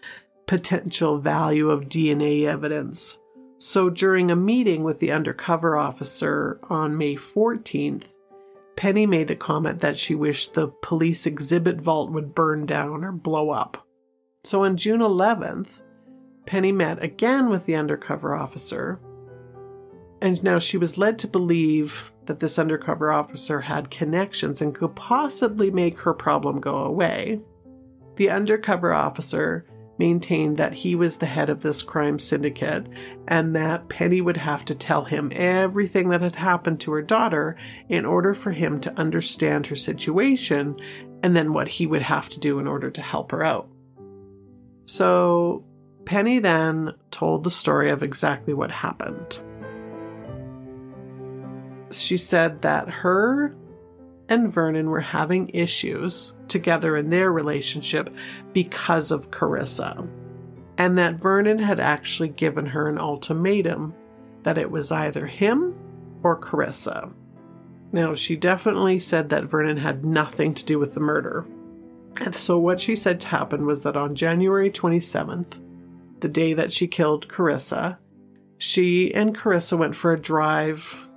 potential 0.46 1.18
value 1.18 1.70
of 1.70 1.90
DNA 1.90 2.46
evidence. 2.46 3.18
So 3.58 3.90
during 3.90 4.32
a 4.32 4.36
meeting 4.36 4.84
with 4.84 5.00
the 5.00 5.12
undercover 5.12 5.78
officer 5.78 6.60
on 6.70 6.98
May 6.98 7.16
14th, 7.16 8.04
Penny 8.76 9.06
made 9.06 9.30
a 9.30 9.36
comment 9.36 9.80
that 9.80 9.98
she 9.98 10.16
wished 10.16 10.54
the 10.54 10.70
police 10.82 11.26
exhibit 11.26 11.82
vault 11.82 12.12
would 12.12 12.34
burn 12.34 12.66
down 12.66 13.04
or 13.04 13.12
blow 13.12 13.50
up. 13.50 13.86
So 14.46 14.64
on 14.64 14.78
June 14.78 15.02
11th, 15.02 15.68
Penny 16.46 16.72
met 16.72 17.04
again 17.04 17.50
with 17.50 17.66
the 17.66 17.76
undercover 17.76 18.36
officer 18.36 19.00
and 20.22 20.42
now 20.44 20.60
she 20.60 20.78
was 20.78 20.98
led 20.98 21.18
to 21.20 21.28
believe 21.28 22.12
that 22.26 22.40
this 22.40 22.60
undercover 22.60 23.12
officer 23.12 23.62
had 23.62 23.90
connections 23.90 24.62
and 24.62 24.76
could 24.76 24.96
possibly 24.96 25.72
make 25.72 26.00
her 26.00 26.14
problem 26.14 26.60
go 26.60 26.78
away. 26.78 27.40
The 28.18 28.30
undercover 28.30 28.94
officer 28.94 29.66
maintained 29.98 30.58
that 30.58 30.74
he 30.74 30.96
was 30.96 31.18
the 31.18 31.26
head 31.26 31.50
of 31.50 31.62
this 31.62 31.84
crime 31.84 32.20
syndicate 32.20 32.88
and 33.28 33.56
that 33.56 33.90
Penny 33.90 34.22
would 34.22 34.38
have 34.38 34.64
to 34.66 34.76
tell 34.76 35.04
him 35.06 35.32
everything 35.34 36.10
that 36.10 36.22
had 36.22 36.36
happened 36.36 36.80
to 36.82 36.92
her 36.92 37.02
daughter 37.02 37.58
in 37.90 38.06
order 38.06 38.34
for 38.34 38.52
him 38.52 38.80
to 38.82 38.98
understand 39.00 39.68
her 39.68 39.76
situation 39.76 40.76
and 41.22 41.36
then 41.36 41.52
what 41.52 41.68
he 41.68 41.86
would 41.86 42.02
have 42.02 42.30
to 42.30 42.40
do 42.40 42.60
in 42.60 42.68
order 42.68 42.90
to 42.90 43.02
help 43.02 43.32
her 43.32 43.44
out. 43.44 43.68
So 44.86 45.66
Penny 46.06 46.40
then 46.40 46.94
told 47.12 47.44
the 47.44 47.52
story 47.52 47.90
of 47.90 48.04
exactly 48.04 48.54
what 48.54 48.72
happened 48.72 49.40
she 51.92 52.18
said 52.18 52.62
that 52.62 52.90
her 52.90 53.56
and 54.30 54.54
Vernon 54.54 54.90
were 54.90 55.02
having 55.02 55.50
issues 55.50 56.34
together 56.48 56.96
in 56.96 57.10
their 57.10 57.32
relationship 57.32 58.14
because 58.54 59.12
of 59.12 59.32
Karissa, 59.32 60.08
and 60.78 60.98
that 60.98 61.16
Vernon 61.16 61.60
had 61.60 61.80
actually 61.80 62.30
given 62.30 62.68
her 62.68 62.88
an 62.88 62.98
ultimatum 62.98 63.94
that 64.44 64.58
it 64.58 64.70
was 64.70 64.92
either 64.92 65.26
him 65.26 65.76
or 66.24 66.40
Karissa. 66.40 67.12
Now, 67.92 68.14
she 68.14 68.36
definitely 68.36 69.00
said 69.00 69.30
that 69.30 69.46
Vernon 69.46 69.78
had 69.78 70.06
nothing 70.06 70.54
to 70.54 70.66
do 70.66 70.78
with 70.78 70.94
the 70.94 71.00
murder. 71.00 71.46
And 72.18 72.36
so, 72.36 72.60
what 72.60 72.80
she 72.80 72.96
said 72.96 73.24
happened 73.24 73.66
was 73.66 73.84
that 73.84 73.98
on 73.98 74.16
January 74.16 74.70
27th, 74.70 75.60
the 76.20 76.30
day 76.30 76.54
that 76.54 76.72
she 76.72 76.88
killed 76.88 77.28
Karissa, 77.28 77.98
she 78.58 79.14
and 79.14 79.36
Karissa 79.36 79.78
went 79.78 79.96
for 79.96 80.14
a 80.14 80.20
drive 80.20 81.09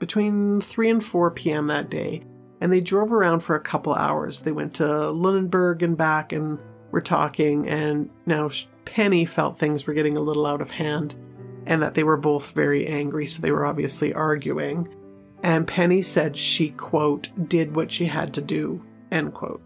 between 0.00 0.60
3 0.60 0.90
and 0.90 1.04
4 1.04 1.30
p.m. 1.30 1.68
that 1.68 1.88
day, 1.88 2.24
and 2.60 2.72
they 2.72 2.80
drove 2.80 3.12
around 3.12 3.40
for 3.40 3.54
a 3.54 3.60
couple 3.60 3.94
hours. 3.94 4.40
They 4.40 4.50
went 4.50 4.74
to 4.74 5.10
Lunenburg 5.10 5.84
and 5.84 5.96
back 5.96 6.32
and 6.32 6.58
were 6.90 7.00
talking, 7.00 7.68
and 7.68 8.10
now 8.26 8.50
Penny 8.84 9.24
felt 9.24 9.60
things 9.60 9.86
were 9.86 9.94
getting 9.94 10.16
a 10.16 10.22
little 10.22 10.46
out 10.46 10.60
of 10.60 10.72
hand 10.72 11.14
and 11.66 11.82
that 11.82 11.94
they 11.94 12.02
were 12.02 12.16
both 12.16 12.50
very 12.50 12.86
angry, 12.86 13.26
so 13.26 13.40
they 13.40 13.52
were 13.52 13.66
obviously 13.66 14.12
arguing. 14.12 14.88
And 15.42 15.66
Penny 15.66 16.02
said 16.02 16.36
she, 16.36 16.70
quote, 16.70 17.30
did 17.48 17.74
what 17.74 17.92
she 17.92 18.06
had 18.06 18.34
to 18.34 18.42
do, 18.42 18.84
end 19.10 19.34
quote. 19.34 19.62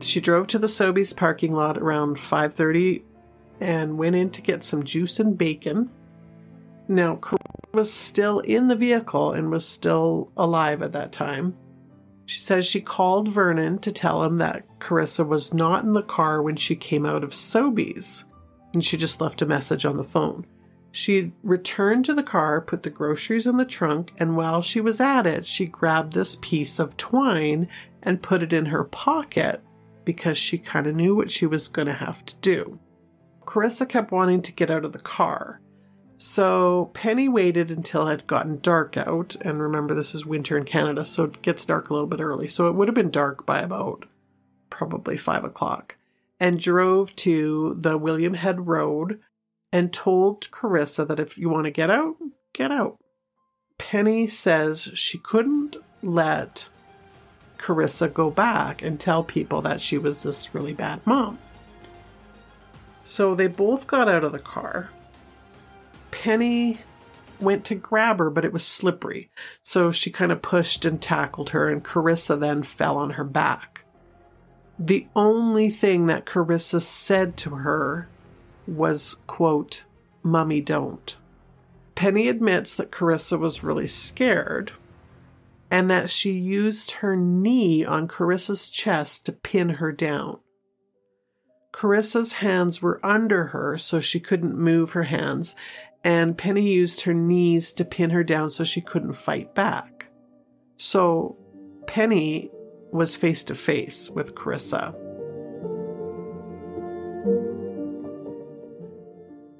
She 0.00 0.20
drove 0.20 0.46
to 0.48 0.58
the 0.58 0.66
Sobeys 0.66 1.16
parking 1.16 1.54
lot 1.54 1.78
around 1.78 2.18
5:30 2.18 3.02
and 3.60 3.98
went 3.98 4.14
in 4.14 4.30
to 4.30 4.42
get 4.42 4.62
some 4.62 4.84
juice 4.84 5.18
and 5.18 5.36
bacon. 5.36 5.90
Now, 6.88 7.16
was 7.72 7.92
still 7.92 8.40
in 8.40 8.68
the 8.68 8.76
vehicle 8.76 9.32
and 9.32 9.50
was 9.50 9.66
still 9.66 10.32
alive 10.36 10.82
at 10.82 10.92
that 10.92 11.12
time. 11.12 11.56
She 12.24 12.40
says 12.40 12.66
she 12.66 12.80
called 12.80 13.28
Vernon 13.28 13.78
to 13.80 13.92
tell 13.92 14.24
him 14.24 14.38
that 14.38 14.64
Karissa 14.80 15.26
was 15.26 15.54
not 15.54 15.84
in 15.84 15.92
the 15.92 16.02
car 16.02 16.42
when 16.42 16.56
she 16.56 16.74
came 16.74 17.06
out 17.06 17.22
of 17.22 17.30
Sobeys, 17.30 18.24
and 18.72 18.84
she 18.84 18.96
just 18.96 19.20
left 19.20 19.42
a 19.42 19.46
message 19.46 19.84
on 19.84 19.96
the 19.96 20.04
phone. 20.04 20.44
She 20.90 21.32
returned 21.42 22.06
to 22.06 22.14
the 22.14 22.22
car, 22.22 22.60
put 22.60 22.82
the 22.82 22.90
groceries 22.90 23.46
in 23.46 23.58
the 23.58 23.64
trunk, 23.64 24.12
and 24.16 24.36
while 24.36 24.62
she 24.62 24.80
was 24.80 24.98
at 25.00 25.26
it, 25.26 25.44
she 25.44 25.66
grabbed 25.66 26.14
this 26.14 26.38
piece 26.40 26.78
of 26.78 26.96
twine 26.96 27.68
and 28.02 28.22
put 28.22 28.42
it 28.42 28.52
in 28.52 28.66
her 28.66 28.82
pocket 28.82 29.62
because 30.04 30.38
she 30.38 30.56
kind 30.56 30.86
of 30.86 30.96
knew 30.96 31.14
what 31.14 31.30
she 31.30 31.46
was 31.46 31.68
going 31.68 31.86
to 31.86 31.92
have 31.92 32.24
to 32.24 32.34
do. 32.36 32.78
Karissa 33.44 33.88
kept 33.88 34.10
wanting 34.10 34.40
to 34.42 34.52
get 34.52 34.70
out 34.70 34.84
of 34.84 34.92
the 34.92 34.98
car. 34.98 35.60
So 36.18 36.90
Penny 36.94 37.28
waited 37.28 37.70
until 37.70 38.08
it 38.08 38.10
had 38.10 38.26
gotten 38.26 38.60
dark 38.60 38.96
out. 38.96 39.36
And 39.42 39.60
remember, 39.60 39.94
this 39.94 40.14
is 40.14 40.24
winter 40.24 40.56
in 40.56 40.64
Canada, 40.64 41.04
so 41.04 41.24
it 41.24 41.42
gets 41.42 41.64
dark 41.64 41.90
a 41.90 41.92
little 41.92 42.08
bit 42.08 42.20
early. 42.20 42.48
So 42.48 42.68
it 42.68 42.74
would 42.74 42.88
have 42.88 42.94
been 42.94 43.10
dark 43.10 43.44
by 43.44 43.60
about 43.60 44.06
probably 44.70 45.16
five 45.16 45.44
o'clock. 45.44 45.96
And 46.38 46.58
drove 46.60 47.14
to 47.16 47.76
the 47.78 47.96
William 47.96 48.34
Hebb 48.36 48.66
Road 48.66 49.20
and 49.72 49.92
told 49.92 50.50
Karissa 50.50 51.06
that 51.08 51.20
if 51.20 51.38
you 51.38 51.48
want 51.48 51.64
to 51.64 51.70
get 51.70 51.90
out, 51.90 52.16
get 52.52 52.70
out. 52.70 52.98
Penny 53.78 54.26
says 54.26 54.90
she 54.94 55.18
couldn't 55.18 55.76
let 56.02 56.68
Karissa 57.58 58.12
go 58.12 58.30
back 58.30 58.82
and 58.82 58.98
tell 58.98 59.24
people 59.24 59.62
that 59.62 59.80
she 59.80 59.98
was 59.98 60.22
this 60.22 60.54
really 60.54 60.72
bad 60.72 61.06
mom. 61.06 61.38
So 63.04 63.34
they 63.34 63.46
both 63.46 63.86
got 63.86 64.08
out 64.08 64.24
of 64.24 64.32
the 64.32 64.38
car. 64.38 64.90
Penny 66.22 66.78
went 67.38 67.66
to 67.66 67.74
grab 67.74 68.18
her, 68.18 68.30
but 68.30 68.44
it 68.44 68.52
was 68.52 68.64
slippery. 68.64 69.30
So 69.62 69.92
she 69.92 70.10
kind 70.10 70.32
of 70.32 70.40
pushed 70.40 70.86
and 70.86 71.00
tackled 71.00 71.50
her, 71.50 71.68
and 71.68 71.84
Karissa 71.84 72.40
then 72.40 72.62
fell 72.62 72.96
on 72.96 73.10
her 73.10 73.24
back. 73.24 73.84
The 74.78 75.06
only 75.14 75.68
thing 75.68 76.06
that 76.06 76.24
Karissa 76.24 76.80
said 76.80 77.36
to 77.38 77.56
her 77.56 78.08
was, 78.66 79.16
quote, 79.26 79.84
Mummy, 80.22 80.62
don't. 80.62 81.16
Penny 81.94 82.28
admits 82.28 82.74
that 82.74 82.90
Karissa 82.90 83.38
was 83.38 83.62
really 83.62 83.86
scared 83.86 84.72
and 85.70 85.90
that 85.90 86.08
she 86.08 86.32
used 86.32 86.92
her 86.92 87.14
knee 87.14 87.84
on 87.84 88.08
Karissa's 88.08 88.68
chest 88.68 89.26
to 89.26 89.32
pin 89.32 89.68
her 89.68 89.92
down. 89.92 90.38
Karissa's 91.76 92.34
hands 92.34 92.80
were 92.80 93.04
under 93.04 93.48
her, 93.48 93.76
so 93.76 94.00
she 94.00 94.18
couldn't 94.18 94.56
move 94.56 94.92
her 94.92 95.02
hands, 95.04 95.54
and 96.06 96.38
Penny 96.38 96.70
used 96.70 97.00
her 97.00 97.12
knees 97.12 97.72
to 97.72 97.84
pin 97.84 98.10
her 98.10 98.22
down 98.22 98.48
so 98.48 98.62
she 98.62 98.80
couldn't 98.80 99.14
fight 99.14 99.56
back. 99.56 100.06
So 100.76 101.36
Penny 101.88 102.48
was 102.92 103.16
face 103.16 103.42
to 103.42 103.56
face 103.56 104.08
with 104.08 104.36
Karissa. 104.36 104.94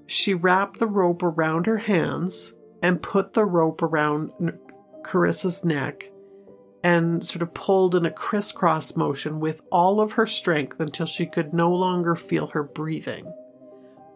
She 0.07 0.35
wrapped 0.35 0.79
the 0.79 0.87
rope 0.87 1.25
around 1.25 1.67
her 1.67 1.79
hands 1.79 2.55
and 2.81 3.03
put 3.03 3.33
the 3.33 3.45
rope 3.45 3.83
around 3.83 4.31
Karissa's 5.03 5.65
neck 5.65 6.13
and 6.85 7.27
sort 7.27 7.43
of 7.43 7.55
pulled 7.55 7.97
in 7.97 8.07
a 8.07 8.11
crisscross 8.13 8.95
motion 8.95 9.41
with 9.41 9.63
all 9.73 10.01
of 10.01 10.13
her 10.13 10.29
strength 10.29 10.79
until 10.79 11.07
she 11.07 11.27
could 11.27 11.53
no 11.53 11.75
longer 11.75 12.15
feel 12.15 12.47
her 12.47 12.63
breathing. 12.63 13.35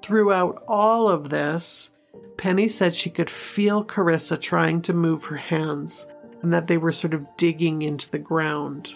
Throughout 0.01 0.63
all 0.69 1.09
of 1.09 1.31
this, 1.31 1.91
Penny 2.37 2.69
said 2.69 2.95
she 2.95 3.11
could 3.11 3.31
feel 3.31 3.85
Karissa 3.85 4.41
trying 4.41 4.83
to 4.83 4.93
move 4.93 5.25
her 5.25 5.37
hands 5.37 6.07
and 6.43 6.53
that 6.53 6.67
they 6.67 6.79
were 6.79 6.93
sort 6.93 7.15
of 7.15 7.27
digging 7.37 7.83
into 7.83 8.11
the 8.11 8.19
ground. 8.19 8.95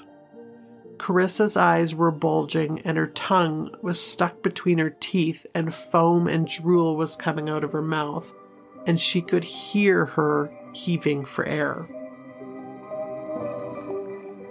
Karissa's 0.97 1.57
eyes 1.57 1.95
were 1.95 2.11
bulging 2.11 2.81
and 2.85 2.97
her 2.97 3.09
tongue 3.09 3.75
was 3.83 4.01
stuck 4.01 4.43
between 4.43 4.79
her 4.79 4.97
teeth, 5.01 5.45
and 5.55 5.75
foam 5.75 6.29
and 6.29 6.49
drool 6.49 6.97
was 6.97 7.17
coming 7.17 7.51
out 7.51 7.65
of 7.65 7.73
her 7.73 7.83
mouth, 7.83 8.33
and 8.87 8.99
she 8.99 9.21
could 9.21 9.45
hear 9.45 10.07
her 10.07 10.51
heaving 10.73 11.25
for 11.25 11.45
air. 11.45 11.87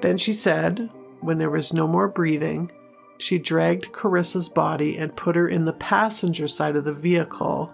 Then 0.02 0.18
she 0.18 0.34
said, 0.34 0.90
when 1.22 1.38
there 1.38 1.50
was 1.50 1.72
no 1.74 1.88
more 1.88 2.10
breathing, 2.10 2.72
she 3.18 3.40
dragged 3.40 3.94
Karissa's 3.94 4.50
body 4.50 4.98
and 4.98 5.16
put 5.16 5.36
her 5.36 5.48
in 5.48 5.64
the 5.64 5.74
passenger 5.74 6.48
side 6.48 6.76
of 6.76 6.84
the 6.84 6.94
vehicle, 6.94 7.72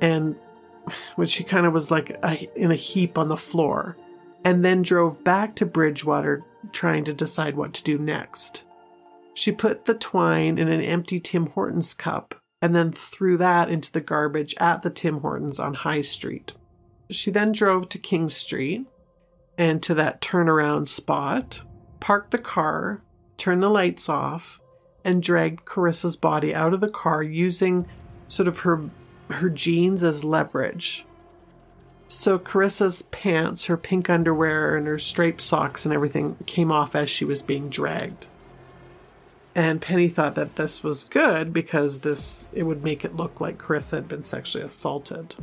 and 0.00 0.36
when 1.16 1.28
she 1.28 1.44
kind 1.44 1.66
of 1.66 1.72
was 1.72 1.90
like 1.90 2.10
a, 2.22 2.48
in 2.58 2.70
a 2.70 2.76
heap 2.76 3.18
on 3.18 3.28
the 3.28 3.36
floor, 3.36 3.96
and 4.44 4.64
then 4.64 4.82
drove 4.82 5.22
back 5.22 5.54
to 5.56 5.66
Bridgewater 5.66 6.44
trying 6.72 7.04
to 7.04 7.12
decide 7.12 7.56
what 7.56 7.72
to 7.74 7.82
do 7.82 7.98
next. 7.98 8.64
She 9.34 9.52
put 9.52 9.84
the 9.84 9.94
twine 9.94 10.58
in 10.58 10.68
an 10.68 10.80
empty 10.80 11.20
Tim 11.20 11.46
Hortons 11.46 11.94
cup 11.94 12.34
and 12.60 12.74
then 12.76 12.92
threw 12.92 13.36
that 13.38 13.70
into 13.70 13.90
the 13.90 14.00
garbage 14.00 14.54
at 14.58 14.82
the 14.82 14.90
Tim 14.90 15.20
Hortons 15.20 15.58
on 15.58 15.74
High 15.74 16.02
Street. 16.02 16.52
She 17.10 17.30
then 17.30 17.52
drove 17.52 17.88
to 17.88 17.98
King 17.98 18.28
Street 18.28 18.86
and 19.56 19.82
to 19.82 19.94
that 19.94 20.20
turnaround 20.20 20.88
spot, 20.88 21.62
parked 22.00 22.30
the 22.30 22.38
car, 22.38 23.02
turned 23.36 23.62
the 23.62 23.70
lights 23.70 24.08
off, 24.08 24.60
and 25.04 25.22
dragged 25.22 25.64
Karissa's 25.64 26.16
body 26.16 26.54
out 26.54 26.74
of 26.74 26.80
the 26.80 26.90
car 26.90 27.22
using 27.22 27.86
sort 28.28 28.48
of 28.48 28.60
her 28.60 28.90
her 29.30 29.50
jeans 29.50 30.02
as 30.02 30.24
leverage. 30.24 31.04
So 32.08 32.38
Karissa's 32.38 33.02
pants, 33.02 33.66
her 33.66 33.76
pink 33.76 34.10
underwear, 34.10 34.76
and 34.76 34.86
her 34.86 34.98
striped 34.98 35.40
socks 35.40 35.84
and 35.84 35.94
everything 35.94 36.36
came 36.46 36.72
off 36.72 36.96
as 36.96 37.08
she 37.08 37.24
was 37.24 37.40
being 37.40 37.70
dragged. 37.70 38.26
And 39.54 39.80
Penny 39.80 40.08
thought 40.08 40.34
that 40.34 40.56
this 40.56 40.82
was 40.82 41.04
good 41.04 41.52
because 41.52 42.00
this 42.00 42.46
it 42.52 42.64
would 42.64 42.82
make 42.82 43.04
it 43.04 43.16
look 43.16 43.40
like 43.40 43.58
Karissa 43.58 43.92
had 43.92 44.08
been 44.08 44.22
sexually 44.22 44.64
assaulted. 44.64 45.36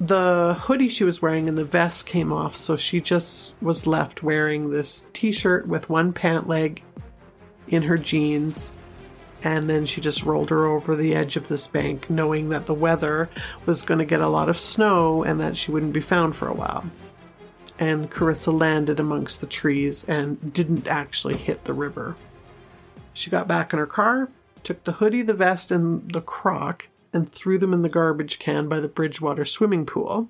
The 0.00 0.54
hoodie 0.54 0.88
she 0.88 1.04
was 1.04 1.20
wearing 1.20 1.48
and 1.48 1.58
the 1.58 1.64
vest 1.64 2.06
came 2.06 2.32
off, 2.32 2.56
so 2.56 2.76
she 2.76 3.00
just 3.00 3.52
was 3.60 3.86
left 3.86 4.22
wearing 4.22 4.70
this 4.70 5.04
t-shirt 5.12 5.66
with 5.66 5.90
one 5.90 6.12
pant 6.12 6.46
leg 6.46 6.82
in 7.66 7.82
her 7.82 7.98
jeans 7.98 8.72
and 9.42 9.70
then 9.70 9.86
she 9.86 10.00
just 10.00 10.24
rolled 10.24 10.50
her 10.50 10.66
over 10.66 10.96
the 10.96 11.14
edge 11.14 11.36
of 11.36 11.48
this 11.48 11.66
bank, 11.66 12.10
knowing 12.10 12.48
that 12.48 12.66
the 12.66 12.74
weather 12.74 13.30
was 13.66 13.82
going 13.82 13.98
to 13.98 14.04
get 14.04 14.20
a 14.20 14.28
lot 14.28 14.48
of 14.48 14.58
snow 14.58 15.22
and 15.22 15.38
that 15.40 15.56
she 15.56 15.70
wouldn't 15.70 15.92
be 15.92 16.00
found 16.00 16.34
for 16.34 16.48
a 16.48 16.54
while. 16.54 16.84
And 17.78 18.10
Karissa 18.10 18.52
landed 18.52 18.98
amongst 18.98 19.40
the 19.40 19.46
trees 19.46 20.04
and 20.08 20.52
didn't 20.52 20.88
actually 20.88 21.36
hit 21.36 21.64
the 21.64 21.72
river. 21.72 22.16
She 23.12 23.30
got 23.30 23.46
back 23.46 23.72
in 23.72 23.78
her 23.78 23.86
car, 23.86 24.28
took 24.64 24.82
the 24.82 24.92
hoodie, 24.92 25.22
the 25.22 25.34
vest, 25.34 25.70
and 25.70 26.10
the 26.12 26.20
croc, 26.20 26.88
and 27.12 27.30
threw 27.30 27.58
them 27.58 27.72
in 27.72 27.82
the 27.82 27.88
garbage 27.88 28.38
can 28.40 28.68
by 28.68 28.80
the 28.80 28.88
Bridgewater 28.88 29.44
swimming 29.44 29.86
pool. 29.86 30.28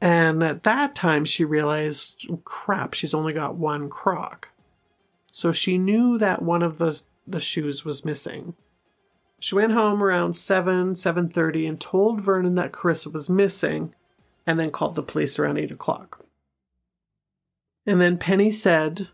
And 0.00 0.42
at 0.42 0.62
that 0.64 0.94
time, 0.94 1.24
she 1.24 1.44
realized, 1.44 2.26
crap, 2.44 2.94
she's 2.94 3.14
only 3.14 3.32
got 3.32 3.56
one 3.56 3.88
croc. 3.88 4.48
So 5.32 5.52
she 5.52 5.78
knew 5.78 6.18
that 6.18 6.42
one 6.42 6.62
of 6.62 6.78
the 6.78 7.00
the 7.26 7.40
shoes 7.40 7.84
was 7.84 8.04
missing. 8.04 8.54
She 9.38 9.54
went 9.54 9.72
home 9.72 10.02
around 10.02 10.34
7, 10.34 10.94
7.30 10.94 11.68
and 11.68 11.80
told 11.80 12.20
Vernon 12.20 12.54
that 12.56 12.72
Karissa 12.72 13.12
was 13.12 13.30
missing 13.30 13.94
and 14.46 14.60
then 14.60 14.70
called 14.70 14.94
the 14.94 15.02
police 15.02 15.38
around 15.38 15.58
8 15.58 15.70
o'clock. 15.70 16.24
And 17.86 18.00
then 18.00 18.18
Penny 18.18 18.52
said 18.52 19.08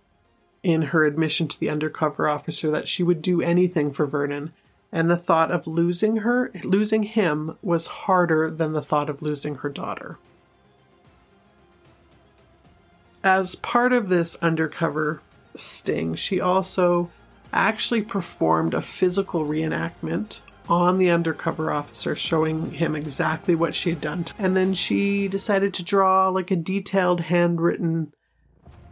in 0.63 0.83
her 0.83 1.05
admission 1.05 1.47
to 1.47 1.61
the 1.61 1.71
undercover 1.71 2.29
officer 2.29 2.71
that 2.73 2.89
she 2.89 3.05
would 3.05 3.23
do 3.23 3.41
anything 3.41 3.93
for 3.93 4.05
Vernon 4.05 4.53
and 4.91 5.09
the 5.09 5.17
thought 5.17 5.51
of 5.51 5.67
losing 5.67 6.19
her, 6.19 6.51
losing 6.65 7.05
him 7.05 7.57
was 7.63 7.87
harder 7.87 8.51
than 8.51 8.73
the 8.73 8.83
thought 8.83 9.11
of 9.11 9.23
losing 9.23 9.57
her 9.57 9.69
daughter. 9.69 10.19
As 13.23 13.57
part 13.57 13.93
of 13.93 14.09
this 14.09 14.37
undercover 14.37 15.21
sting, 15.55 16.15
she 16.15 16.41
also 16.41 17.11
actually 17.57 18.03
performed 18.03 18.75
a 18.75 18.83
physical 18.83 19.45
reenactment 19.45 20.41
on 20.69 20.99
the 20.99 21.11
undercover 21.11 21.71
officer, 21.71 22.15
showing 22.15 22.73
him 22.73 22.95
exactly 22.95 23.55
what 23.55 23.75
she 23.75 23.91
had 23.91 24.01
done. 24.01 24.27
And 24.39 24.57
then 24.57 24.75
she 24.75 25.29
decided 25.29 25.73
to 25.75 25.85
draw 25.85 26.29
like 26.29 26.51
a 26.51 26.57
detailed 26.57 27.21
handwritten 27.21 28.13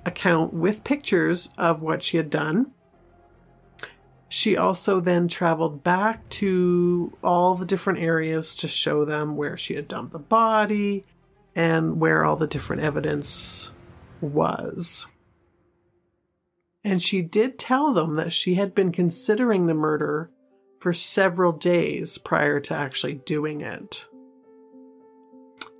account 0.06 0.52
with 0.52 0.84
pictures 0.84 1.50
of 1.58 1.82
what 1.82 2.02
she 2.02 2.16
had 2.16 2.30
done. 2.30 2.72
She 4.28 4.56
also 4.56 5.00
then 5.00 5.28
traveled 5.28 5.84
back 5.84 6.28
to 6.30 7.16
all 7.22 7.54
the 7.54 7.66
different 7.66 8.00
areas 8.00 8.56
to 8.56 8.68
show 8.68 9.04
them 9.04 9.36
where 9.36 9.56
she 9.56 9.74
had 9.74 9.86
dumped 9.86 10.12
the 10.12 10.18
body 10.18 11.04
and 11.54 12.00
where 12.00 12.24
all 12.24 12.36
the 12.36 12.46
different 12.46 12.82
evidence 12.82 13.70
was. 14.20 15.06
And 16.84 17.02
she 17.02 17.22
did 17.22 17.58
tell 17.58 17.94
them 17.94 18.16
that 18.16 18.32
she 18.32 18.54
had 18.54 18.74
been 18.74 18.92
considering 18.92 19.66
the 19.66 19.74
murder 19.74 20.30
for 20.80 20.92
several 20.92 21.52
days 21.52 22.18
prior 22.18 22.60
to 22.60 22.74
actually 22.74 23.14
doing 23.14 23.62
it. 23.62 24.04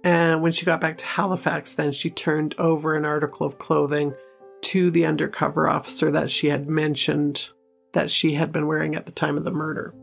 And 0.03 0.43
when 0.43 0.53
she 0.53 0.67
got 0.67 0.81
back 0.81 0.99
to 0.99 1.05
Halifax, 1.05 1.75
then 1.75 1.93
she 1.93 2.11
turned 2.11 2.55
over 2.59 2.95
an 2.95 3.05
article 3.05 3.47
of 3.47 3.59
clothing 3.59 4.15
to 4.63 4.91
the 4.91 5.05
undercover 5.05 5.69
officer 5.69 6.11
that 6.11 6.31
she 6.31 6.49
had 6.49 6.69
mentioned 6.69 7.51
that 7.93 8.11
she 8.11 8.35
had 8.35 8.51
been 8.51 8.67
wearing 8.67 8.95
at 8.95 9.07
the 9.07 9.13
time 9.13 9.37
of 9.37 9.45
the 9.45 9.51
murder. 9.51 9.95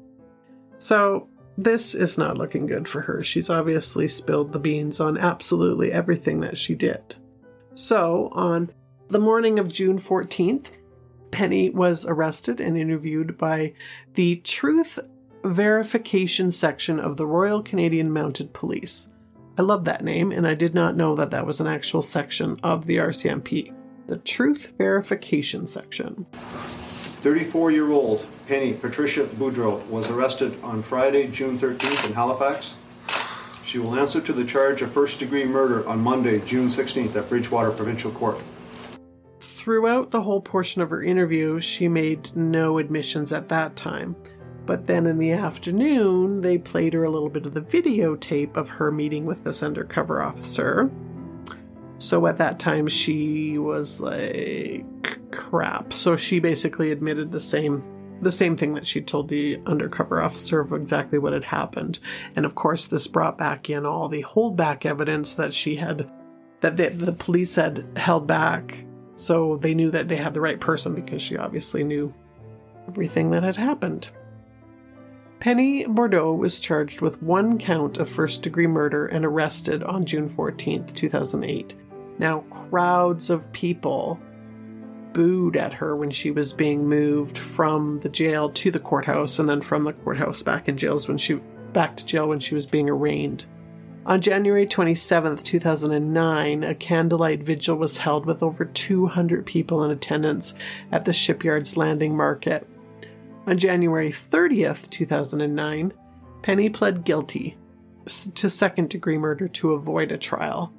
So, 0.78 1.30
this 1.58 1.94
is 1.94 2.18
not 2.18 2.38
looking 2.38 2.66
good 2.66 2.88
for 2.88 3.02
her. 3.02 3.24
She's 3.24 3.50
obviously 3.50 4.08
spilled 4.08 4.52
the 4.52 4.60
beans 4.60 5.00
on 5.00 5.18
absolutely 5.18 5.92
everything 5.92 6.40
that 6.42 6.58
she 6.58 6.76
did. 6.76 7.16
So, 7.76 8.30
on 8.34 8.72
the 9.10 9.20
morning 9.20 9.60
of 9.60 9.68
June 9.68 10.00
14th, 10.00 10.68
Penny 11.32 11.70
was 11.70 12.06
arrested 12.06 12.60
and 12.60 12.78
interviewed 12.78 13.38
by 13.38 13.74
the 14.14 14.38
Truth 14.38 15.00
Verification 15.44 16.52
Section 16.52 17.00
of 17.00 17.18
the 17.18 17.26
Royal 17.26 17.64
Canadian 17.64 18.12
Mounted 18.12 18.54
Police. 18.54 19.10
I 19.58 19.64
love 19.64 19.86
that 19.86 20.04
name, 20.04 20.32
and 20.32 20.46
I 20.46 20.54
did 20.54 20.74
not 20.74 20.96
know 20.96 21.16
that 21.16 21.32
that 21.32 21.46
was 21.46 21.60
an 21.60 21.68
actual 21.68 22.02
section 22.02 22.60
of 22.64 22.86
the 22.86 22.98
RCMP. 22.98 23.74
The 24.08 24.18
Truth 24.18 24.74
Verification 24.78 25.66
Section. 25.68 26.26
34 27.22 27.72
year 27.72 27.92
old 27.92 28.26
Penny 28.48 28.74
Patricia 28.74 29.24
Boudreau 29.24 29.86
was 29.88 30.10
arrested 30.10 30.58
on 30.64 30.84
Friday, 30.84 31.28
June 31.28 31.58
13th 31.58 32.08
in 32.08 32.14
Halifax. 32.14 32.74
She 33.66 33.78
will 33.78 33.96
answer 33.96 34.20
to 34.20 34.34
the 34.34 34.44
charge 34.44 34.82
of 34.82 34.92
first 34.92 35.20
degree 35.20 35.46
murder 35.46 35.88
on 35.88 36.00
Monday, 36.02 36.40
June 36.40 36.68
16th 36.68 37.16
at 37.16 37.30
Bridgewater 37.30 37.72
Provincial 37.72 38.12
Court. 38.12 38.38
Throughout 39.62 40.10
the 40.10 40.24
whole 40.24 40.42
portion 40.42 40.82
of 40.82 40.90
her 40.90 41.04
interview, 41.04 41.60
she 41.60 41.88
made 41.88 42.36
no 42.36 42.80
admissions 42.80 43.32
at 43.32 43.50
that 43.50 43.76
time. 43.76 44.16
But 44.66 44.88
then 44.88 45.06
in 45.06 45.20
the 45.20 45.34
afternoon, 45.34 46.42
they 46.42 46.58
played 46.58 46.96
her 46.96 47.04
a 47.04 47.12
little 47.12 47.30
bit 47.30 47.46
of 47.46 47.54
the 47.54 47.62
videotape 47.62 48.58
of 48.58 48.70
her 48.70 48.90
meeting 48.92 49.24
with 49.24 49.44
this 49.44 49.62
undercover 49.62 50.24
officer. 50.24 50.90
So 52.00 52.26
at 52.26 52.40
that 52.40 52.58
time, 52.58 52.88
she 52.88 53.60
was 53.60 54.00
like, 54.00 55.30
crap. 55.30 55.94
So 55.94 56.18
she 56.18 56.40
basically 56.40 56.92
admitted 56.92 57.32
the 57.32 57.40
same 57.40 57.84
the 58.20 58.32
same 58.32 58.58
thing 58.58 58.74
that 58.74 58.88
she 58.88 59.02
told 59.02 59.30
the 59.30 59.60
undercover 59.68 60.24
officer 60.24 60.62
of 60.62 60.74
exactly 60.74 61.20
what 61.20 61.34
had 61.34 61.44
happened. 61.44 62.00
And 62.36 62.46
of 62.46 62.56
course, 62.56 62.88
this 62.88 63.06
brought 63.06 63.38
back 63.38 63.70
in 63.70 63.86
all 63.86 64.10
the 64.10 64.24
holdback 64.24 64.88
evidence 64.88 65.36
that 65.36 65.54
she 65.54 65.76
had, 65.76 66.10
that 66.62 66.78
the, 66.78 66.90
the 66.90 67.14
police 67.14 67.56
had 67.56 67.86
held 67.96 68.26
back. 68.26 68.86
So 69.22 69.58
they 69.58 69.76
knew 69.76 69.92
that 69.92 70.08
they 70.08 70.16
had 70.16 70.34
the 70.34 70.42
right 70.42 70.60
person 70.60 70.96
because 70.96 71.22
she 71.22 71.38
obviously 71.38 71.84
knew 71.84 72.12
everything 72.88 73.30
that 73.30 73.44
had 73.44 73.56
happened. 73.56 74.10
Penny 75.40 75.86
Bourdeau 75.86 76.34
was 76.34 76.60
charged 76.60 77.02
with 77.02 77.22
one 77.22 77.60
count 77.60 78.00
of 78.00 78.10
first 78.10 78.42
degree 78.42 78.66
murder 78.66 79.06
and 79.06 79.24
arrested 79.24 79.84
on 79.84 80.06
June 80.06 80.28
14th, 80.28 80.96
2008. 80.96 81.76
Now, 82.18 82.40
crowds 82.50 83.30
of 83.30 83.52
people 83.52 84.20
booed 85.14 85.56
at 85.56 85.74
her 85.74 85.94
when 85.94 86.10
she 86.10 86.32
was 86.32 86.52
being 86.52 86.90
moved 86.90 87.38
from 87.38 88.00
the 88.00 88.10
jail 88.10 88.50
to 88.50 88.72
the 88.72 88.80
courthouse 88.80 89.38
and 89.38 89.48
then 89.48 89.62
from 89.62 89.84
the 89.84 89.94
courthouse 89.94 90.42
back 90.42 90.68
in 90.68 90.78
jails 90.78 91.08
when 91.08 91.20
she 91.20 91.36
back 91.74 91.96
to 91.98 92.06
jail 92.08 92.28
when 92.28 92.40
she 92.40 92.56
was 92.56 92.66
being 92.66 92.90
arraigned. 92.90 93.46
On 94.04 94.20
January 94.20 94.66
27, 94.66 95.38
2009, 95.38 96.64
a 96.64 96.74
candlelight 96.74 97.44
vigil 97.44 97.76
was 97.76 97.98
held 97.98 98.26
with 98.26 98.42
over 98.42 98.66
200 98.66 99.46
people 99.46 99.84
in 99.84 99.92
attendance 99.92 100.56
at 100.92 101.06
the 101.06 101.14
shipyard's 101.14 101.78
landing 101.78 102.18
market. 102.18 102.68
On 103.46 103.58
January 103.58 104.12
30th, 104.12 104.90
2009, 104.90 105.94
Penny 106.42 106.70
pled 106.70 107.04
guilty 107.04 107.58
to 108.34 108.50
second 108.50 108.90
degree 108.90 109.20
murder 109.20 109.48
to 109.48 109.74
avoid 109.74 110.12
a 110.12 110.18
trial. 110.18 110.74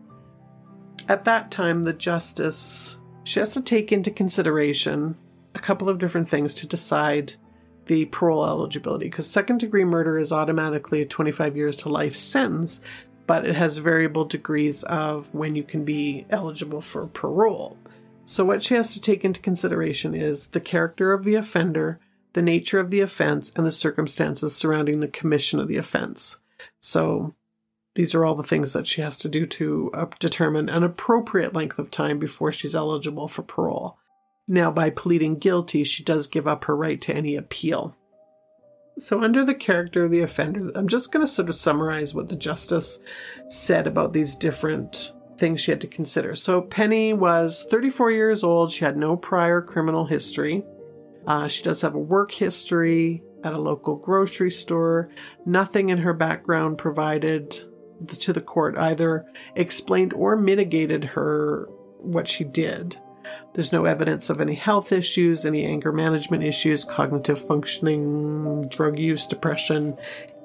At 1.09 1.25
that 1.25 1.53
time, 1.53 1.85
the 1.85 1.93
justice 1.93 2.99
she 3.25 3.39
has 3.39 3.53
to 3.55 3.63
take 3.63 3.93
into 3.93 4.11
consideration 4.11 5.17
a 5.55 5.61
couple 5.61 5.89
of 5.89 5.99
different 5.99 6.29
things 6.29 6.55
to 6.55 6.67
decide 6.67 7.35
the 7.87 8.05
parole 8.07 8.45
eligibility 8.45 9.07
because 9.07 9.29
second 9.29 9.59
degree 9.59 9.85
murder 9.85 10.19
is 10.19 10.33
automatically 10.33 11.03
a 11.03 11.07
25 11.07 11.57
years 11.57 11.77
to 11.77 11.89
life 11.89 12.17
sentence, 12.17 12.81
but 13.27 13.47
it 13.47 13.55
has 13.55 13.79
variable 13.79 14.25
degrees 14.25 14.83
of 14.85 15.33
when 15.35 15.55
you 15.55 15.63
can 15.63 15.85
be 15.85 16.27
eligible 16.31 16.81
for 16.81 17.07
parole. 17.07 17.77
So, 18.25 18.45
what 18.45 18.63
she 18.63 18.75
has 18.75 18.93
to 18.95 19.01
take 19.01 19.25
into 19.25 19.41
consideration 19.41 20.15
is 20.15 20.49
the 20.49 20.61
character 20.61 21.13
of 21.13 21.25
the 21.25 21.35
offender, 21.35 21.99
the 22.33 22.43
nature 22.43 22.79
of 22.79 22.91
the 22.91 23.01
offense, 23.01 23.53
and 23.57 23.67
the 23.67 23.73
circumstances 23.73 24.55
surrounding 24.55 25.01
the 25.01 25.09
commission 25.09 25.59
of 25.59 25.69
the 25.69 25.77
offense. 25.77 26.37
So, 26.81 27.35
these 27.95 28.15
are 28.15 28.25
all 28.25 28.35
the 28.35 28.43
things 28.43 28.73
that 28.73 28.87
she 28.87 29.03
has 29.03 29.19
to 29.19 29.29
do 29.29 29.47
to 29.47 29.91
uh, 29.93 30.07
determine 30.19 30.69
an 30.69 30.83
appropriate 30.83 31.53
length 31.53 31.79
of 31.79 31.91
time 31.91 32.19
before 32.19 32.53
she's 32.53 32.75
eligible 32.75 33.29
for 33.29 33.43
parole. 33.43 33.99
Now, 34.49 34.71
by 34.71 34.91
pleading 34.91 35.39
guilty, 35.39 35.85
she 35.85 36.03
does 36.03 36.27
give 36.27 36.49
up 36.49 36.65
her 36.65 36.77
right 36.77 37.01
to 37.03 37.15
any 37.15 37.37
appeal. 37.37 37.97
So, 38.99 39.23
under 39.23 39.45
the 39.45 39.55
character 39.55 40.05
of 40.05 40.11
the 40.11 40.21
offender, 40.21 40.71
I'm 40.75 40.89
just 40.89 41.13
going 41.13 41.25
to 41.25 41.33
sort 41.33 41.49
of 41.49 41.57
summarize 41.57 42.15
what 42.15 42.29
the 42.29 42.37
justice 42.37 42.99
said 43.49 43.87
about 43.87 44.13
these 44.13 44.37
different 44.37 45.13
things 45.39 45.61
she 45.61 45.71
had 45.71 45.81
to 45.81 45.87
consider. 45.87 46.35
So, 46.35 46.61
Penny 46.61 47.15
was 47.15 47.65
34 47.71 48.11
years 48.11 48.45
old. 48.45 48.71
She 48.71 48.85
had 48.85 48.97
no 48.97 49.17
prior 49.17 49.63
criminal 49.63 50.05
history. 50.05 50.63
Uh, 51.27 51.49
she 51.49 51.63
does 51.63 51.81
have 51.81 51.95
a 51.95 51.99
work 51.99 52.33
history 52.33 53.23
at 53.45 53.55
a 53.55 53.61
local 53.61 53.97
grocery 53.97 54.51
store. 54.51 55.09
Nothing 55.47 55.89
in 55.89 55.99
her 55.99 56.13
background 56.13 56.79
provided 56.79 57.61
to 58.07 58.33
the 58.33 58.41
court 58.41 58.77
either 58.77 59.27
explained 59.55 60.13
or 60.13 60.37
mitigated 60.37 61.05
her 61.05 61.69
what 61.99 62.29
she 62.29 62.45
did. 62.45 62.97
There's 63.53 63.73
no 63.73 63.85
evidence 63.85 64.31
of 64.31 64.41
any 64.41 64.55
health 64.55 64.93
issues, 64.93 65.45
any 65.45 65.65
anger 65.65 65.93
management 65.93 66.43
issues, 66.43 66.85
cognitive 66.85 67.47
functioning, 67.47 68.69
drug 68.69 68.99
use, 68.99 69.27
depression, 69.27 69.97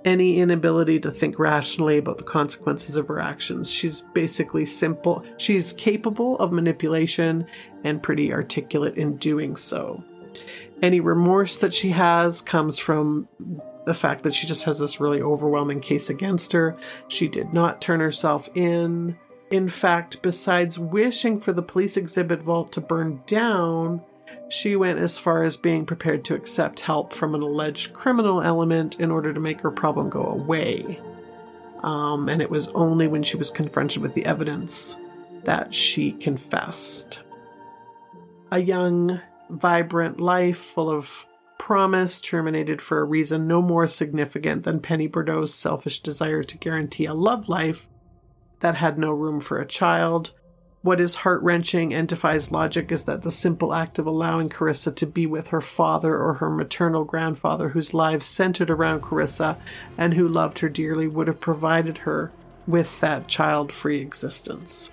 any 0.06 0.40
inability 0.40 1.00
to 1.02 1.12
think 1.12 1.38
rationally 1.38 1.98
about 1.98 2.18
the 2.18 2.24
consequences 2.24 2.96
of 2.96 3.08
her 3.08 3.20
actions. 3.20 3.70
She's 3.70 4.02
basically 4.14 4.66
simple. 4.66 5.24
She's 5.38 5.74
capable 5.74 6.38
of 6.38 6.52
manipulation 6.52 7.46
and 7.84 8.02
pretty 8.02 8.32
articulate 8.32 8.96
in 8.96 9.18
doing 9.18 9.56
so. 9.56 10.04
Any 10.82 11.00
remorse 11.00 11.58
that 11.58 11.74
she 11.74 11.90
has 11.90 12.42
comes 12.42 12.78
from 12.78 13.28
the 13.86 13.94
fact 13.94 14.24
that 14.24 14.36
she 14.36 14.46
just 14.46 14.64
has 14.64 14.80
this 14.80 15.00
really 15.00 15.22
overwhelming 15.22 15.80
case 15.80 16.10
against 16.10 16.52
her. 16.54 16.78
She 17.08 17.28
did 17.28 17.54
not 17.54 17.82
turn 17.82 18.00
herself 18.00 18.50
in. 18.56 19.18
In 19.50 19.70
fact, 19.70 20.22
besides 20.22 20.78
wishing 20.78 21.40
for 21.40 21.54
the 21.54 21.62
police 21.62 21.96
exhibit 21.96 22.42
vault 22.42 22.74
to 22.74 22.82
burn 22.82 23.22
down, 23.28 24.02
she 24.50 24.76
went 24.76 25.00
as 25.00 25.18
far 25.18 25.44
as 25.44 25.56
being 25.56 25.86
prepared 25.86 26.26
to 26.26 26.36
accept 26.36 26.82
help 26.82 27.14
from 27.14 27.34
an 27.34 27.42
alleged 27.42 27.94
criminal 27.94 28.42
element 28.42 29.00
in 29.00 29.10
order 29.10 29.34
to 29.34 29.40
make 29.40 29.62
her 29.62 29.72
problem 29.72 30.10
go 30.10 30.24
away. 30.24 31.00
Um, 31.84 32.28
and 32.28 32.42
it 32.42 32.50
was 32.50 32.68
only 32.70 33.08
when 33.08 33.24
she 33.24 33.38
was 33.38 33.52
confronted 33.52 34.02
with 34.02 34.14
the 34.14 34.26
evidence 34.26 34.98
that 35.46 35.74
she 35.74 36.12
confessed. 36.12 37.22
A 38.52 38.60
young, 38.60 39.22
vibrant 39.50 40.20
life 40.20 40.58
full 40.58 40.90
of 40.90 41.26
promise 41.58 42.20
terminated 42.20 42.82
for 42.82 43.00
a 43.00 43.06
reason 43.06 43.48
no 43.48 43.62
more 43.62 43.88
significant 43.88 44.64
than 44.64 44.80
Penny 44.80 45.08
Bourdeau's 45.08 45.54
selfish 45.54 46.02
desire 46.02 46.44
to 46.44 46.58
guarantee 46.58 47.06
a 47.06 47.14
love 47.14 47.48
life 47.48 47.88
that 48.60 48.76
had 48.76 48.98
no 48.98 49.12
room 49.12 49.40
for 49.40 49.60
a 49.60 49.66
child. 49.66 50.32
What 50.82 51.02
is 51.02 51.16
heart 51.16 51.42
wrenching 51.42 51.94
and 51.94 52.08
defies 52.08 52.52
logic 52.52 52.92
is 52.92 53.04
that 53.06 53.24
the 53.24 53.32
simple 53.32 53.74
act 53.74 54.00
of 54.00 54.06
allowing 54.06 54.50
Karissa 54.50 54.96
to 54.96 55.06
be 55.06 55.26
with 55.26 55.48
her 55.48 55.62
father 55.62 56.18
or 56.18 56.36
her 56.36 56.50
maternal 56.50 57.04
grandfather, 57.04 57.70
whose 57.70 57.94
lives 57.94 58.26
centered 58.26 58.70
around 58.70 59.02
Karissa 59.02 59.58
and 59.98 60.14
who 60.14 60.28
loved 60.28 60.60
her 60.60 60.70
dearly, 60.70 61.08
would 61.08 61.28
have 61.28 61.40
provided 61.40 62.00
her 62.00 62.32
with 62.66 63.00
that 63.02 63.28
child 63.28 63.72
free 63.72 64.02
existence. 64.02 64.92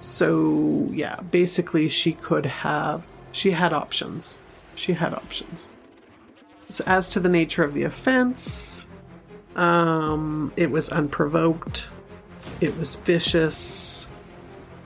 So, 0.00 0.88
yeah, 0.92 1.16
basically, 1.20 1.88
she 1.88 2.12
could 2.12 2.46
have, 2.46 3.02
she 3.32 3.52
had 3.52 3.72
options 3.72 4.36
she 4.76 4.94
had 4.94 5.14
options. 5.14 5.68
So 6.68 6.84
as 6.86 7.08
to 7.10 7.20
the 7.20 7.28
nature 7.28 7.62
of 7.62 7.74
the 7.74 7.84
offense, 7.84 8.86
um, 9.54 10.52
it 10.56 10.70
was 10.70 10.88
unprovoked. 10.88 11.88
It 12.60 12.76
was 12.76 12.94
vicious. 12.96 14.08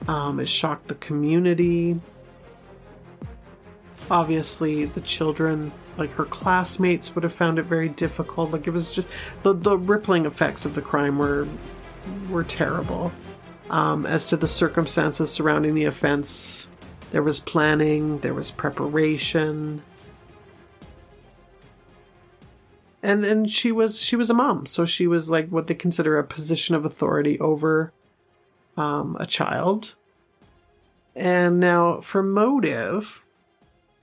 Um, 0.07 0.39
it 0.39 0.49
shocked 0.49 0.87
the 0.87 0.95
community. 0.95 1.99
Obviously, 4.09 4.85
the 4.85 5.01
children, 5.01 5.71
like 5.97 6.11
her 6.13 6.25
classmates, 6.25 7.13
would 7.13 7.23
have 7.23 7.33
found 7.33 7.59
it 7.59 7.63
very 7.63 7.89
difficult. 7.89 8.51
Like 8.51 8.65
it 8.65 8.71
was 8.71 8.93
just 8.93 9.07
the 9.43 9.53
the 9.53 9.77
rippling 9.77 10.25
effects 10.25 10.65
of 10.65 10.73
the 10.75 10.81
crime 10.81 11.17
were 11.19 11.47
were 12.29 12.43
terrible. 12.43 13.11
Um, 13.69 14.05
as 14.07 14.25
to 14.27 14.37
the 14.37 14.47
circumstances 14.47 15.29
surrounding 15.29 15.75
the 15.75 15.85
offense, 15.85 16.67
there 17.11 17.21
was 17.21 17.39
planning, 17.39 18.19
there 18.19 18.33
was 18.33 18.49
preparation. 18.49 19.83
And 23.01 23.23
then 23.23 23.45
she 23.45 23.71
was 23.71 24.01
she 24.01 24.15
was 24.15 24.29
a 24.29 24.33
mom, 24.33 24.65
so 24.65 24.85
she 24.85 25.07
was 25.07 25.29
like 25.29 25.49
what 25.49 25.67
they 25.67 25.75
consider 25.75 26.17
a 26.17 26.23
position 26.23 26.75
of 26.75 26.85
authority 26.85 27.39
over 27.39 27.93
um, 28.75 29.15
a 29.19 29.25
child. 29.25 29.95
And 31.15 31.59
now 31.59 32.01
for 32.01 32.21
motive, 32.21 33.23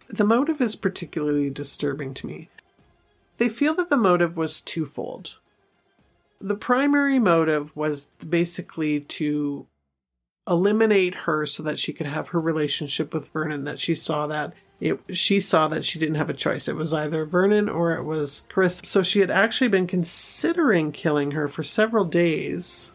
the 0.09 0.25
motive 0.25 0.61
is 0.61 0.77
particularly 0.77 1.51
disturbing 1.51 2.15
to 2.15 2.27
me. 2.27 2.49
They 3.39 3.49
feel 3.49 3.75
that 3.75 3.91
the 3.91 3.97
motive 3.97 4.37
was 4.37 4.61
twofold. 4.61 5.37
The 6.41 6.55
primary 6.55 7.19
motive 7.19 7.75
was 7.77 8.07
basically 8.27 9.01
to 9.01 9.67
eliminate 10.49 11.15
her 11.15 11.45
so 11.45 11.63
that 11.63 11.79
she 11.79 11.93
could 11.93 12.07
have 12.07 12.29
her 12.29 12.41
relationship 12.41 13.13
with 13.13 13.29
Vernon, 13.29 13.65
that 13.65 13.81
she 13.81 13.95
saw 13.95 14.27
that 14.27 14.55
it, 14.81 15.01
she 15.11 15.41
saw 15.41 15.69
that 15.69 15.85
she 15.85 15.99
didn't 15.99 16.17
have 16.17 16.31
a 16.31 16.35
choice. 16.35 16.69
It 16.69 16.77
was 16.77 16.93
either 16.93 17.25
Vernon 17.25 17.69
or 17.69 17.95
it 17.95 18.05
was 18.05 18.43
Chris. 18.49 18.83
So 18.85 19.03
she 19.03 19.21
had 19.21 19.31
actually 19.31 19.69
been 19.69 19.87
considering 19.87 20.93
killing 20.93 21.31
her 21.31 21.49
for 21.49 21.65
several 21.65 22.05
days. 22.05 22.93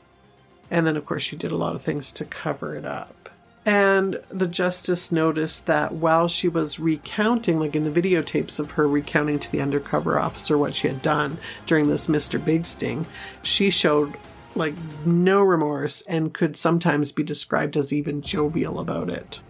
And 0.70 0.86
then, 0.86 0.96
of 0.96 1.06
course, 1.06 1.24
she 1.24 1.36
did 1.36 1.52
a 1.52 1.58
lot 1.58 1.76
of 1.76 1.82
things 1.82 2.12
to 2.14 2.26
cover 2.26 2.76
it 2.76 2.86
up. 2.86 3.30
And 3.66 4.20
the 4.30 4.48
justice 4.48 5.12
noticed 5.12 5.68
that 5.68 5.94
while 5.94 6.28
she 6.28 6.48
was 6.48 6.80
recounting, 6.80 7.60
like 7.60 7.76
in 7.76 7.84
the 7.84 8.02
videotapes 8.02 8.60
of 8.60 8.72
her 8.72 8.88
recounting 8.88 9.40
to 9.40 9.52
the 9.52 9.62
undercover 9.62 10.20
officer 10.20 10.58
what 10.58 10.74
she 10.74 10.88
had 10.88 11.02
done 11.02 11.38
during 11.68 11.88
this 11.88 12.08
Mr. 12.08 12.44
Big 12.44 12.66
Sting, 12.66 13.06
she 13.44 13.70
showed 13.70 14.18
like 14.56 14.74
no 15.06 15.42
remorse 15.42 16.02
and 16.02 16.34
could 16.34 16.58
sometimes 16.58 17.12
be 17.12 17.24
described 17.24 17.78
as 17.78 17.94
even 17.94 18.22
jovial 18.22 18.80
about 18.80 19.10
it. 19.10 19.42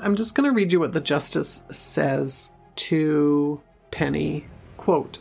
I'm 0.00 0.16
just 0.16 0.34
going 0.34 0.48
to 0.48 0.54
read 0.54 0.72
you 0.72 0.80
what 0.80 0.92
the 0.92 1.00
justice 1.00 1.62
says 1.70 2.52
to 2.76 3.60
Penny. 3.90 4.46
Quote, 4.76 5.18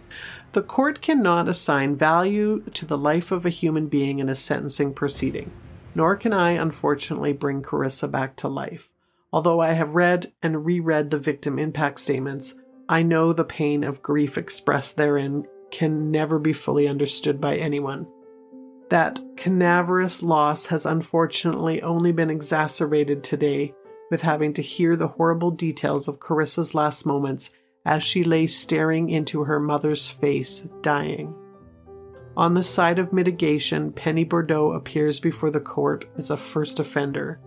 the 0.53 0.61
court 0.61 1.01
cannot 1.01 1.47
assign 1.47 1.95
value 1.95 2.63
to 2.73 2.85
the 2.85 2.97
life 2.97 3.31
of 3.31 3.45
a 3.45 3.49
human 3.49 3.87
being 3.87 4.19
in 4.19 4.27
a 4.27 4.35
sentencing 4.35 4.93
proceeding, 4.93 5.51
nor 5.95 6.15
can 6.15 6.33
I, 6.33 6.51
unfortunately, 6.51 7.31
bring 7.31 7.61
Karissa 7.61 8.11
back 8.11 8.35
to 8.37 8.47
life. 8.49 8.89
Although 9.31 9.61
I 9.61 9.73
have 9.73 9.95
read 9.95 10.33
and 10.43 10.65
reread 10.65 11.09
the 11.09 11.17
victim 11.17 11.57
impact 11.57 12.01
statements, 12.01 12.53
I 12.89 13.03
know 13.03 13.31
the 13.31 13.45
pain 13.45 13.85
of 13.85 14.03
grief 14.03 14.37
expressed 14.37 14.97
therein 14.97 15.47
can 15.71 16.11
never 16.11 16.37
be 16.37 16.51
fully 16.51 16.87
understood 16.87 17.39
by 17.39 17.55
anyone. 17.55 18.07
That 18.89 19.21
canaverous 19.37 20.21
loss 20.21 20.65
has 20.65 20.85
unfortunately 20.85 21.81
only 21.81 22.11
been 22.11 22.29
exacerbated 22.29 23.23
today 23.23 23.73
with 24.11 24.21
having 24.21 24.53
to 24.53 24.61
hear 24.61 24.95
the 24.95 25.07
horrible 25.07 25.49
details 25.49 26.07
of 26.07 26.19
Karissa's 26.19 26.75
last 26.75 27.05
moments 27.05 27.49
as 27.85 28.03
she 28.03 28.23
lay 28.23 28.45
staring 28.45 29.09
into 29.09 29.45
her 29.45 29.59
mother's 29.59 30.07
face, 30.07 30.63
dying. 30.81 31.33
On 32.37 32.53
the 32.53 32.63
side 32.63 32.99
of 32.99 33.11
mitigation, 33.11 33.91
Penny 33.91 34.23
Bourdeau 34.23 34.73
appears 34.73 35.19
before 35.19 35.49
the 35.49 35.59
court 35.59 36.05
as 36.17 36.29
a 36.29 36.37
first 36.37 36.79
offender. 36.79 37.39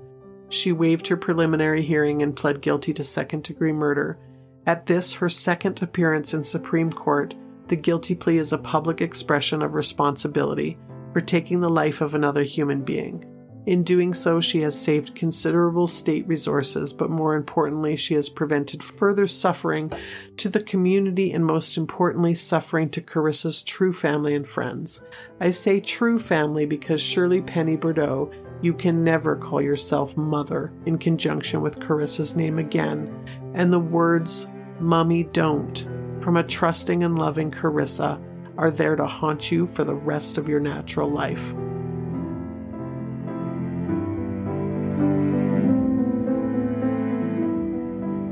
She 0.49 0.73
waived 0.73 1.07
her 1.07 1.17
preliminary 1.17 1.83
hearing 1.83 2.23
and 2.23 2.35
pled 2.35 2.61
guilty 2.61 2.93
to 2.95 3.05
second 3.05 3.45
degree 3.45 3.73
murder. 3.73 4.19
At 4.67 4.87
this, 4.87 5.13
her 5.15 5.31
second 5.31 5.83
appearance 5.83 6.35
in 6.35 6.43
Supreme 6.43 6.91
Court, 6.91 7.35
the 7.69 7.77
guilty 7.77 8.15
plea 8.15 8.39
is 8.39 8.53
a 8.53 8.59
public 8.59 9.01
expression 9.01 9.63
of 9.63 9.75
responsibility 9.75 10.79
for 11.13 11.21
taking 11.21 11.61
the 11.61 11.71
life 11.71 12.01
of 12.01 12.15
another 12.15 12.43
human 12.43 12.83
being. 12.83 13.25
In 13.67 13.83
doing 13.83 14.13
so, 14.13 14.41
she 14.41 14.61
has 14.61 14.79
saved 14.79 15.15
considerable 15.15 15.87
state 15.87 16.27
resources, 16.29 16.93
but 16.93 17.09
more 17.09 17.35
importantly, 17.35 17.97
she 17.97 18.15
has 18.15 18.29
prevented 18.29 18.83
further 18.83 19.27
suffering 19.27 19.91
to 20.37 20.51
the 20.51 20.63
community 20.63 21.33
and 21.33 21.47
most 21.47 21.79
importantly, 21.79 22.35
suffering 22.35 22.91
to 22.91 23.01
Karissa's 23.01 23.63
true 23.63 23.93
family 23.93 24.35
and 24.35 24.47
friends. 24.47 25.01
I 25.41 25.51
say 25.51 25.81
true 25.81 26.19
family 26.19 26.67
because 26.67 27.01
surely 27.01 27.41
Penny 27.41 27.77
Bourdeau, 27.77 28.31
you 28.61 28.75
can 28.75 29.03
never 29.03 29.35
call 29.35 29.63
yourself 29.63 30.17
mother 30.17 30.71
in 30.85 30.99
conjunction 30.99 31.63
with 31.63 31.81
Karissa's 31.81 32.37
name 32.37 32.59
again, 32.59 33.53
and 33.55 33.73
the 33.73 33.79
words, 33.79 34.47
Mummy, 34.79 35.25
don't, 35.25 35.87
from 36.21 36.37
a 36.37 36.43
trusting 36.43 37.03
and 37.03 37.19
loving 37.19 37.51
Karissa, 37.51 38.21
are 38.59 38.71
there 38.71 38.97
to 38.97 39.07
haunt 39.07 39.51
you 39.51 39.67
for 39.67 39.85
the 39.85 39.95
rest 39.95 40.39
of 40.39 40.49
your 40.49 40.61
natural 40.61 41.11
life. 41.11 41.55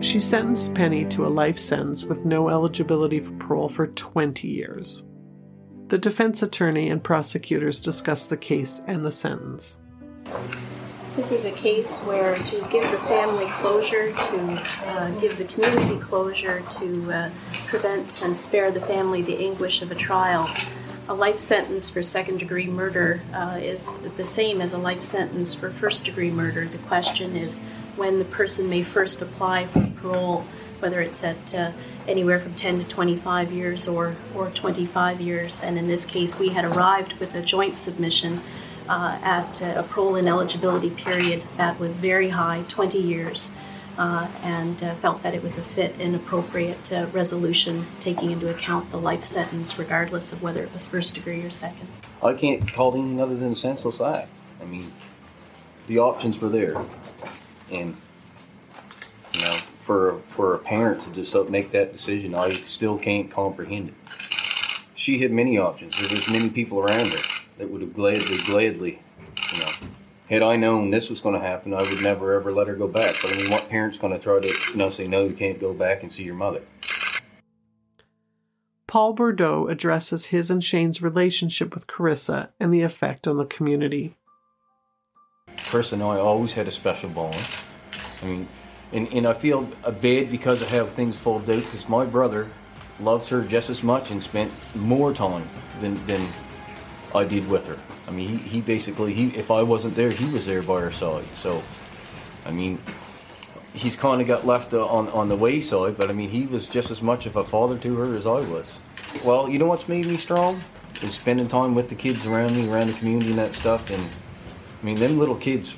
She 0.02 0.20
sentenced 0.20 0.74
Penny 0.74 1.04
to 1.06 1.24
a 1.24 1.28
life 1.28 1.58
sentence 1.58 2.04
with 2.04 2.24
no 2.24 2.50
eligibility 2.50 3.20
for 3.20 3.32
parole 3.32 3.68
for 3.68 3.86
20 3.86 4.46
years. 4.46 5.04
The 5.88 5.96
defense 5.96 6.42
attorney 6.42 6.90
and 6.90 7.02
prosecutors 7.02 7.80
discussed 7.80 8.28
the 8.28 8.36
case 8.36 8.82
and 8.86 9.04
the 9.04 9.12
sentence. 9.12 9.78
This 11.16 11.30
is 11.30 11.44
a 11.44 11.52
case 11.52 12.00
where 12.00 12.34
to 12.34 12.68
give 12.70 12.90
the 12.90 12.98
family 13.06 13.44
closure, 13.52 14.12
to 14.12 14.62
uh, 14.86 15.10
give 15.20 15.36
the 15.36 15.44
community 15.44 15.98
closure, 15.98 16.60
to 16.60 17.12
uh, 17.12 17.30
prevent 17.66 18.22
and 18.22 18.34
spare 18.36 18.70
the 18.70 18.80
family 18.80 19.22
the 19.22 19.36
anguish 19.36 19.82
of 19.82 19.90
a 19.92 19.94
trial, 19.94 20.50
a 21.08 21.14
life 21.14 21.38
sentence 21.38 21.90
for 21.90 22.02
second 22.02 22.38
degree 22.38 22.66
murder 22.66 23.22
uh, 23.34 23.58
is 23.60 23.90
the 24.16 24.24
same 24.24 24.60
as 24.60 24.72
a 24.72 24.78
life 24.78 25.02
sentence 25.02 25.54
for 25.54 25.70
first 25.70 26.04
degree 26.04 26.30
murder. 26.30 26.66
The 26.66 26.78
question 26.78 27.36
is 27.36 27.62
when 27.96 28.18
the 28.18 28.24
person 28.24 28.70
may 28.70 28.82
first 28.82 29.20
apply 29.20 29.66
for 29.66 29.86
parole, 29.96 30.46
whether 30.78 31.00
it's 31.00 31.24
at 31.24 31.54
uh, 31.54 31.72
anywhere 32.06 32.38
from 32.38 32.54
10 32.54 32.78
to 32.78 32.84
25 32.84 33.52
years 33.52 33.88
or, 33.88 34.16
or 34.34 34.50
25 34.50 35.20
years. 35.20 35.62
And 35.62 35.78
in 35.78 35.86
this 35.86 36.04
case, 36.04 36.38
we 36.38 36.50
had 36.50 36.64
arrived 36.64 37.14
with 37.14 37.34
a 37.34 37.42
joint 37.42 37.76
submission 37.76 38.40
uh, 38.88 39.18
at 39.22 39.60
a 39.60 39.82
parole 39.82 40.16
ineligibility 40.16 40.90
period 40.90 41.42
that 41.56 41.78
was 41.78 41.96
very 41.96 42.30
high 42.30 42.64
20 42.68 42.98
years. 42.98 43.54
Uh, 43.98 44.26
and 44.42 44.82
uh, 44.82 44.94
felt 44.96 45.22
that 45.22 45.34
it 45.34 45.42
was 45.42 45.58
a 45.58 45.62
fit 45.62 45.94
and 46.00 46.16
appropriate 46.16 46.90
uh, 46.90 47.06
resolution, 47.12 47.84
taking 48.00 48.30
into 48.30 48.48
account 48.48 48.90
the 48.90 48.96
life 48.96 49.22
sentence, 49.22 49.78
regardless 49.78 50.32
of 50.32 50.42
whether 50.42 50.62
it 50.62 50.72
was 50.72 50.86
first 50.86 51.14
degree 51.14 51.42
or 51.42 51.50
second. 51.50 51.86
I 52.22 52.32
can't 52.32 52.72
call 52.72 52.94
it 52.94 52.98
anything 52.98 53.20
other 53.20 53.36
than 53.36 53.52
a 53.52 53.54
senseless 53.54 54.00
act. 54.00 54.30
I 54.62 54.64
mean, 54.64 54.90
the 55.88 55.98
options 55.98 56.40
were 56.40 56.48
there 56.48 56.82
and 57.72 57.96
you 59.34 59.40
know, 59.40 59.52
for 59.80 60.20
for 60.28 60.54
a 60.54 60.58
parent 60.58 61.02
to 61.04 61.10
just 61.10 61.34
make 61.48 61.72
that 61.72 61.92
decision, 61.92 62.34
I 62.34 62.52
still 62.54 62.98
can't 62.98 63.30
comprehend 63.30 63.88
it. 63.88 63.94
She 64.94 65.18
had 65.18 65.32
many 65.32 65.58
options. 65.58 65.98
There 65.98 66.16
was 66.16 66.28
many 66.30 66.50
people 66.50 66.78
around 66.78 67.08
her 67.08 67.42
that 67.58 67.70
would 67.70 67.80
have 67.80 67.94
gladly, 67.94 68.38
gladly, 68.44 69.00
you 69.52 69.58
know, 69.58 69.70
had 70.32 70.42
I 70.42 70.56
known 70.56 70.88
this 70.88 71.10
was 71.10 71.20
going 71.20 71.34
to 71.34 71.46
happen, 71.46 71.74
I 71.74 71.82
would 71.82 72.02
never 72.02 72.32
ever 72.32 72.52
let 72.52 72.66
her 72.66 72.74
go 72.74 72.88
back. 72.88 73.16
But 73.20 73.34
I 73.34 73.36
mean, 73.36 73.50
what 73.50 73.68
parent's 73.68 73.98
going 73.98 74.14
to 74.14 74.18
try 74.18 74.40
to, 74.40 74.48
you 74.70 74.76
know, 74.76 74.88
say 74.88 75.06
no, 75.06 75.24
you 75.24 75.34
can't 75.34 75.60
go 75.60 75.74
back 75.74 76.02
and 76.02 76.10
see 76.10 76.22
your 76.22 76.34
mother? 76.34 76.62
Paul 78.86 79.12
Bourdeau 79.12 79.68
addresses 79.68 80.26
his 80.26 80.50
and 80.50 80.64
Shane's 80.64 81.02
relationship 81.02 81.74
with 81.74 81.86
Karissa 81.86 82.48
and 82.58 82.72
the 82.72 82.80
effect 82.80 83.28
on 83.28 83.36
the 83.36 83.44
community. 83.44 84.16
Chris 85.64 85.92
and 85.92 86.02
I 86.02 86.16
always 86.16 86.54
had 86.54 86.66
a 86.66 86.70
special 86.70 87.10
bond. 87.10 87.36
I 88.22 88.24
mean, 88.24 88.48
and, 88.90 89.12
and 89.12 89.26
I 89.26 89.34
feel 89.34 89.62
bad 90.00 90.30
because 90.30 90.62
I 90.62 90.66
have 90.66 90.92
things 90.92 91.18
folded 91.18 91.50
out 91.50 91.64
because 91.64 91.90
my 91.90 92.06
brother 92.06 92.48
loves 93.00 93.28
her 93.28 93.42
just 93.42 93.68
as 93.68 93.82
much 93.82 94.10
and 94.10 94.22
spent 94.22 94.50
more 94.74 95.12
time 95.12 95.48
than, 95.80 96.06
than 96.06 96.26
I 97.14 97.24
did 97.24 97.48
with 97.48 97.66
her. 97.66 97.78
I 98.06 98.10
mean, 98.10 98.28
he, 98.28 98.36
he 98.36 98.60
basically, 98.60 99.12
he 99.12 99.28
if 99.36 99.50
I 99.50 99.62
wasn't 99.62 99.94
there, 99.96 100.10
he 100.10 100.26
was 100.26 100.46
there 100.46 100.62
by 100.62 100.80
her 100.80 100.92
side. 100.92 101.26
So, 101.34 101.62
I 102.46 102.50
mean, 102.50 102.78
he's 103.74 103.96
kind 103.96 104.20
of 104.20 104.26
got 104.26 104.46
left 104.46 104.72
uh, 104.74 104.86
on, 104.86 105.08
on 105.08 105.28
the 105.28 105.36
wayside, 105.36 105.96
but 105.96 106.10
I 106.10 106.12
mean, 106.12 106.30
he 106.30 106.46
was 106.46 106.68
just 106.68 106.90
as 106.90 107.02
much 107.02 107.26
of 107.26 107.36
a 107.36 107.44
father 107.44 107.78
to 107.78 107.96
her 107.96 108.14
as 108.14 108.26
I 108.26 108.40
was. 108.40 108.78
Well, 109.24 109.48
you 109.48 109.58
know 109.58 109.66
what's 109.66 109.88
made 109.88 110.06
me 110.06 110.16
strong? 110.16 110.62
Is 111.02 111.14
spending 111.14 111.48
time 111.48 111.74
with 111.74 111.88
the 111.88 111.94
kids 111.94 112.26
around 112.26 112.54
me, 112.54 112.68
around 112.68 112.88
the 112.88 112.92
community 112.92 113.30
and 113.30 113.38
that 113.38 113.54
stuff, 113.54 113.90
and 113.90 114.02
I 114.02 114.84
mean, 114.84 114.96
them 114.96 115.18
little 115.18 115.36
kids, 115.36 115.74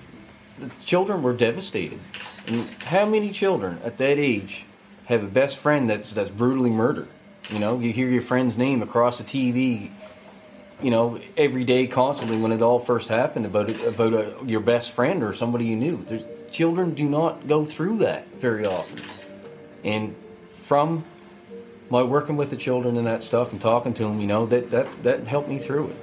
the 0.58 0.70
children 0.84 1.22
were 1.22 1.32
devastated. 1.32 1.98
And 2.46 2.68
how 2.84 3.06
many 3.06 3.30
children 3.30 3.78
at 3.82 3.96
that 3.98 4.18
age 4.18 4.64
have 5.06 5.22
a 5.22 5.26
best 5.26 5.56
friend 5.56 5.88
that's 5.88 6.12
that's 6.12 6.30
brutally 6.30 6.70
murdered? 6.70 7.08
You 7.50 7.58
know, 7.58 7.78
you 7.78 7.92
hear 7.92 8.08
your 8.08 8.22
friend's 8.22 8.56
name 8.56 8.82
across 8.82 9.18
the 9.18 9.24
TV, 9.24 9.90
you 10.84 10.90
know, 10.90 11.18
every 11.38 11.64
day, 11.64 11.86
constantly 11.86 12.36
when 12.36 12.52
it 12.52 12.60
all 12.60 12.78
first 12.78 13.08
happened 13.08 13.46
about 13.46 13.70
about 13.86 14.12
a, 14.12 14.36
your 14.44 14.60
best 14.60 14.90
friend 14.90 15.22
or 15.22 15.32
somebody 15.32 15.64
you 15.64 15.76
knew. 15.76 16.04
There's, 16.04 16.26
children 16.50 16.94
do 16.94 17.08
not 17.08 17.48
go 17.48 17.64
through 17.64 17.96
that 17.98 18.26
very 18.34 18.66
often, 18.66 19.00
and 19.82 20.14
from 20.52 21.04
my 21.88 22.02
working 22.02 22.36
with 22.36 22.50
the 22.50 22.56
children 22.56 22.98
and 22.98 23.06
that 23.06 23.22
stuff 23.22 23.52
and 23.52 23.60
talking 23.62 23.94
to 23.94 24.02
them, 24.02 24.20
you 24.20 24.26
know, 24.26 24.44
that 24.44 24.70
that 24.72 25.02
that 25.04 25.26
helped 25.26 25.48
me 25.48 25.58
through 25.58 25.88
it. 25.88 25.96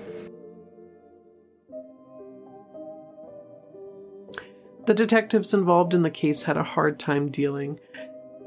The 4.88 4.96
detectives 4.96 5.54
involved 5.54 5.94
in 5.94 6.02
the 6.02 6.10
case 6.10 6.44
had 6.44 6.58
a 6.58 6.64
hard 6.64 7.00
time 7.00 7.30
dealing. 7.30 7.80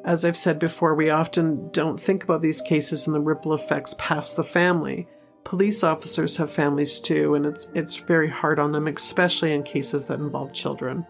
As 0.05 0.25
I've 0.25 0.37
said 0.37 0.59
before, 0.59 0.97
we 0.97 1.11
often 1.11 1.71
don't 1.71 1.99
think 1.99 2.25
about 2.25 2.43
these 2.43 2.61
cases 2.61 3.07
and 3.07 3.15
the 3.15 3.21
ripple 3.21 3.55
effects 3.55 3.95
past 3.99 4.35
the 4.35 4.43
family. 4.43 5.07
Police 5.45 5.85
officers 5.85 6.39
have 6.39 6.51
families 6.51 6.99
too, 6.99 7.35
and 7.35 7.45
it's 7.45 7.69
it's 7.75 7.97
very 7.97 8.29
hard 8.29 8.59
on 8.59 8.73
them, 8.73 8.89
especially 8.89 9.53
in 9.53 9.63
cases 9.63 10.07
that 10.07 10.19
involve 10.19 10.53
children. 10.55 11.07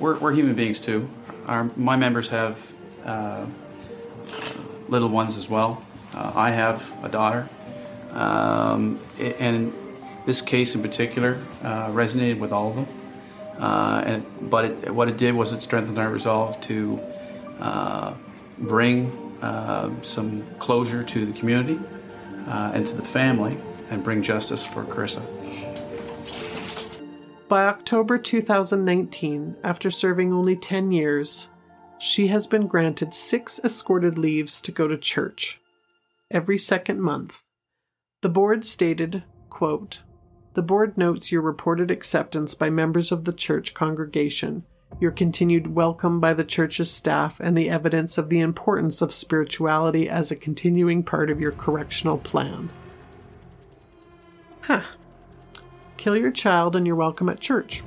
We're, 0.00 0.18
we're 0.18 0.32
human 0.32 0.54
beings 0.54 0.80
too. 0.80 1.08
Our, 1.46 1.70
my 1.76 1.96
members 1.96 2.28
have 2.28 2.58
uh, 3.04 3.46
little 4.88 5.08
ones 5.08 5.36
as 5.36 5.48
well. 5.48 5.82
Uh, 6.12 6.32
I 6.34 6.50
have 6.50 6.84
a 7.04 7.08
daughter, 7.08 7.48
um, 8.10 8.98
and 9.18 9.72
this 10.26 10.42
case 10.42 10.74
in 10.74 10.82
particular 10.82 11.40
uh, 11.62 11.88
resonated 11.90 12.40
with 12.40 12.52
all 12.52 12.70
of 12.70 12.74
them. 12.74 12.88
Uh, 13.58 14.02
and, 14.04 14.50
but 14.50 14.64
it, 14.66 14.90
what 14.90 15.08
it 15.08 15.16
did 15.16 15.34
was 15.34 15.52
it 15.52 15.60
strengthened 15.60 15.98
our 15.98 16.10
resolve 16.10 16.60
to 16.62 17.00
uh, 17.60 18.12
bring 18.58 19.10
uh, 19.40 19.88
some 20.02 20.44
closure 20.58 21.02
to 21.04 21.24
the 21.24 21.32
community 21.38 21.78
uh, 22.46 22.72
and 22.74 22.86
to 22.86 22.94
the 22.94 23.02
family 23.02 23.56
and 23.90 24.02
bring 24.02 24.22
justice 24.22 24.66
for 24.66 24.84
Karissa. 24.84 25.22
By 27.48 27.66
October 27.66 28.18
2019, 28.18 29.56
after 29.62 29.90
serving 29.90 30.32
only 30.32 30.56
10 30.56 30.90
years, 30.90 31.48
she 31.98 32.26
has 32.26 32.46
been 32.46 32.66
granted 32.66 33.14
six 33.14 33.60
escorted 33.62 34.18
leaves 34.18 34.60
to 34.62 34.72
go 34.72 34.88
to 34.88 34.98
church 34.98 35.60
every 36.30 36.58
second 36.58 37.00
month. 37.00 37.42
The 38.22 38.28
board 38.28 38.64
stated, 38.64 39.22
quote, 39.48 40.02
The 40.54 40.62
board 40.62 40.98
notes 40.98 41.30
your 41.30 41.42
reported 41.42 41.90
acceptance 41.90 42.54
by 42.54 42.68
members 42.70 43.12
of 43.12 43.24
the 43.24 43.32
church 43.32 43.74
congregation, 43.74 44.64
your 44.98 45.10
continued 45.10 45.74
welcome 45.74 46.20
by 46.20 46.32
the 46.32 46.44
church's 46.44 46.90
staff, 46.90 47.38
and 47.38 47.56
the 47.56 47.68
evidence 47.68 48.16
of 48.16 48.30
the 48.30 48.40
importance 48.40 49.02
of 49.02 49.12
spirituality 49.12 50.08
as 50.08 50.30
a 50.30 50.36
continuing 50.36 51.02
part 51.02 51.30
of 51.30 51.40
your 51.40 51.52
correctional 51.52 52.16
plan. 52.16 52.70
Huh. 54.62 54.82
Kill 55.96 56.16
your 56.16 56.30
child 56.30 56.74
and 56.74 56.86
you're 56.86 56.96
welcome 56.96 57.28
at 57.28 57.40
church. 57.40 57.82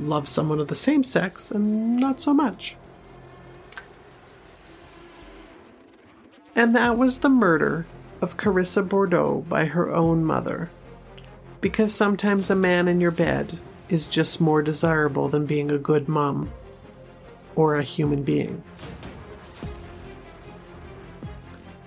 Love 0.00 0.28
someone 0.28 0.60
of 0.60 0.68
the 0.68 0.74
same 0.74 1.04
sex 1.04 1.50
and 1.50 1.96
not 1.96 2.20
so 2.20 2.32
much. 2.32 2.76
And 6.54 6.74
that 6.74 6.96
was 6.96 7.18
the 7.18 7.28
murder 7.28 7.86
of 8.20 8.36
Karissa 8.36 8.86
Bourdeau 8.86 9.44
by 9.48 9.66
her 9.66 9.94
own 9.94 10.24
mother. 10.24 10.70
Because 11.60 11.94
sometimes 11.94 12.50
a 12.50 12.54
man 12.54 12.88
in 12.88 13.00
your 13.00 13.10
bed 13.10 13.58
is 13.88 14.08
just 14.08 14.40
more 14.40 14.62
desirable 14.62 15.28
than 15.28 15.46
being 15.46 15.70
a 15.70 15.78
good 15.78 16.08
mom 16.08 16.50
or 17.56 17.76
a 17.76 17.82
human 17.82 18.22
being. 18.22 18.62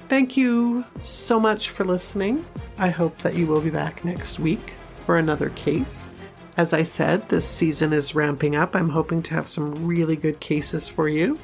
Thank 0.10 0.36
you 0.36 0.84
so 1.04 1.40
much 1.40 1.70
for 1.70 1.86
listening. 1.86 2.46
I 2.78 2.90
hope 2.90 3.20
that 3.20 3.36
you 3.36 3.48
will 3.48 3.62
be 3.62 3.70
back 3.70 4.04
next 4.04 4.40
week 4.40 4.74
for 5.06 5.18
another 5.18 5.50
case. 5.52 6.14
As 6.58 6.74
I 6.74 6.84
said, 6.84 7.30
this 7.30 7.48
season 7.48 7.94
is 7.94 8.14
ramping 8.14 8.56
up. 8.56 8.76
I'm 8.76 8.90
hoping 8.90 9.24
to 9.24 9.34
have 9.34 9.48
some 9.48 9.88
really 9.88 10.18
good 10.18 10.42
cases 10.42 10.90
for 10.90 11.08
you. 11.08 11.40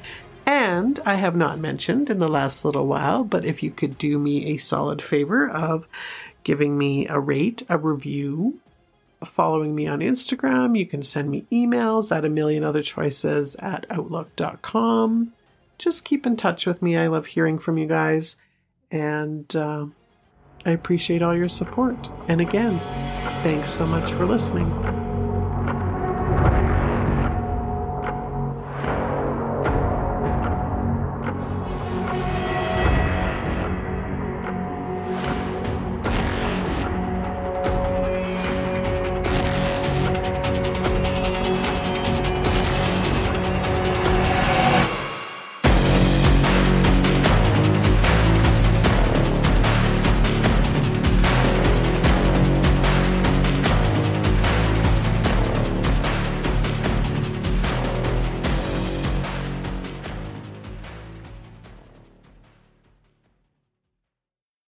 And 0.46 1.00
I 1.06 1.16
have 1.16 1.36
not 1.36 1.60
mentioned 1.60 2.10
in 2.10 2.20
the 2.20 2.28
last 2.28 2.66
little 2.66 2.88
while, 2.88 3.24
but 3.24 3.46
if 3.46 3.64
you 3.64 3.72
could 3.72 3.98
do 3.98 4.20
me 4.20 4.48
a 4.48 4.58
solid 4.58 5.02
favor 5.02 5.50
of 5.50 5.88
giving 6.44 6.78
me 6.78 7.08
a 7.08 7.20
rate, 7.20 7.64
a 7.70 7.78
review, 7.78 8.60
following 9.26 9.74
me 9.76 9.88
on 9.88 10.00
Instagram, 10.00 10.78
you 10.78 10.86
can 10.86 11.04
send 11.04 11.30
me 11.30 11.46
emails 11.52 12.16
at 12.16 12.26
a 12.26 12.30
million 12.30 12.64
other 12.64 12.84
choices 12.84 13.56
at 13.56 13.86
outlook.com. 13.90 15.34
Just 15.78 16.06
keep 16.06 16.26
in 16.26 16.36
touch 16.36 16.66
with 16.66 16.82
me. 16.82 16.98
I 16.98 17.08
love 17.08 17.28
hearing 17.28 17.60
from 17.60 17.78
you 17.78 17.88
guys. 17.88 18.36
And 18.92 19.54
uh, 19.56 19.88
I 20.66 20.72
appreciate 20.72 21.22
all 21.22 21.36
your 21.36 21.50
support. 21.50 22.10
And 22.28 22.42
again, 22.42 22.80
thanks 23.44 23.72
so 23.72 23.86
much 23.86 24.12
for 24.12 24.26
listening. 24.26 24.97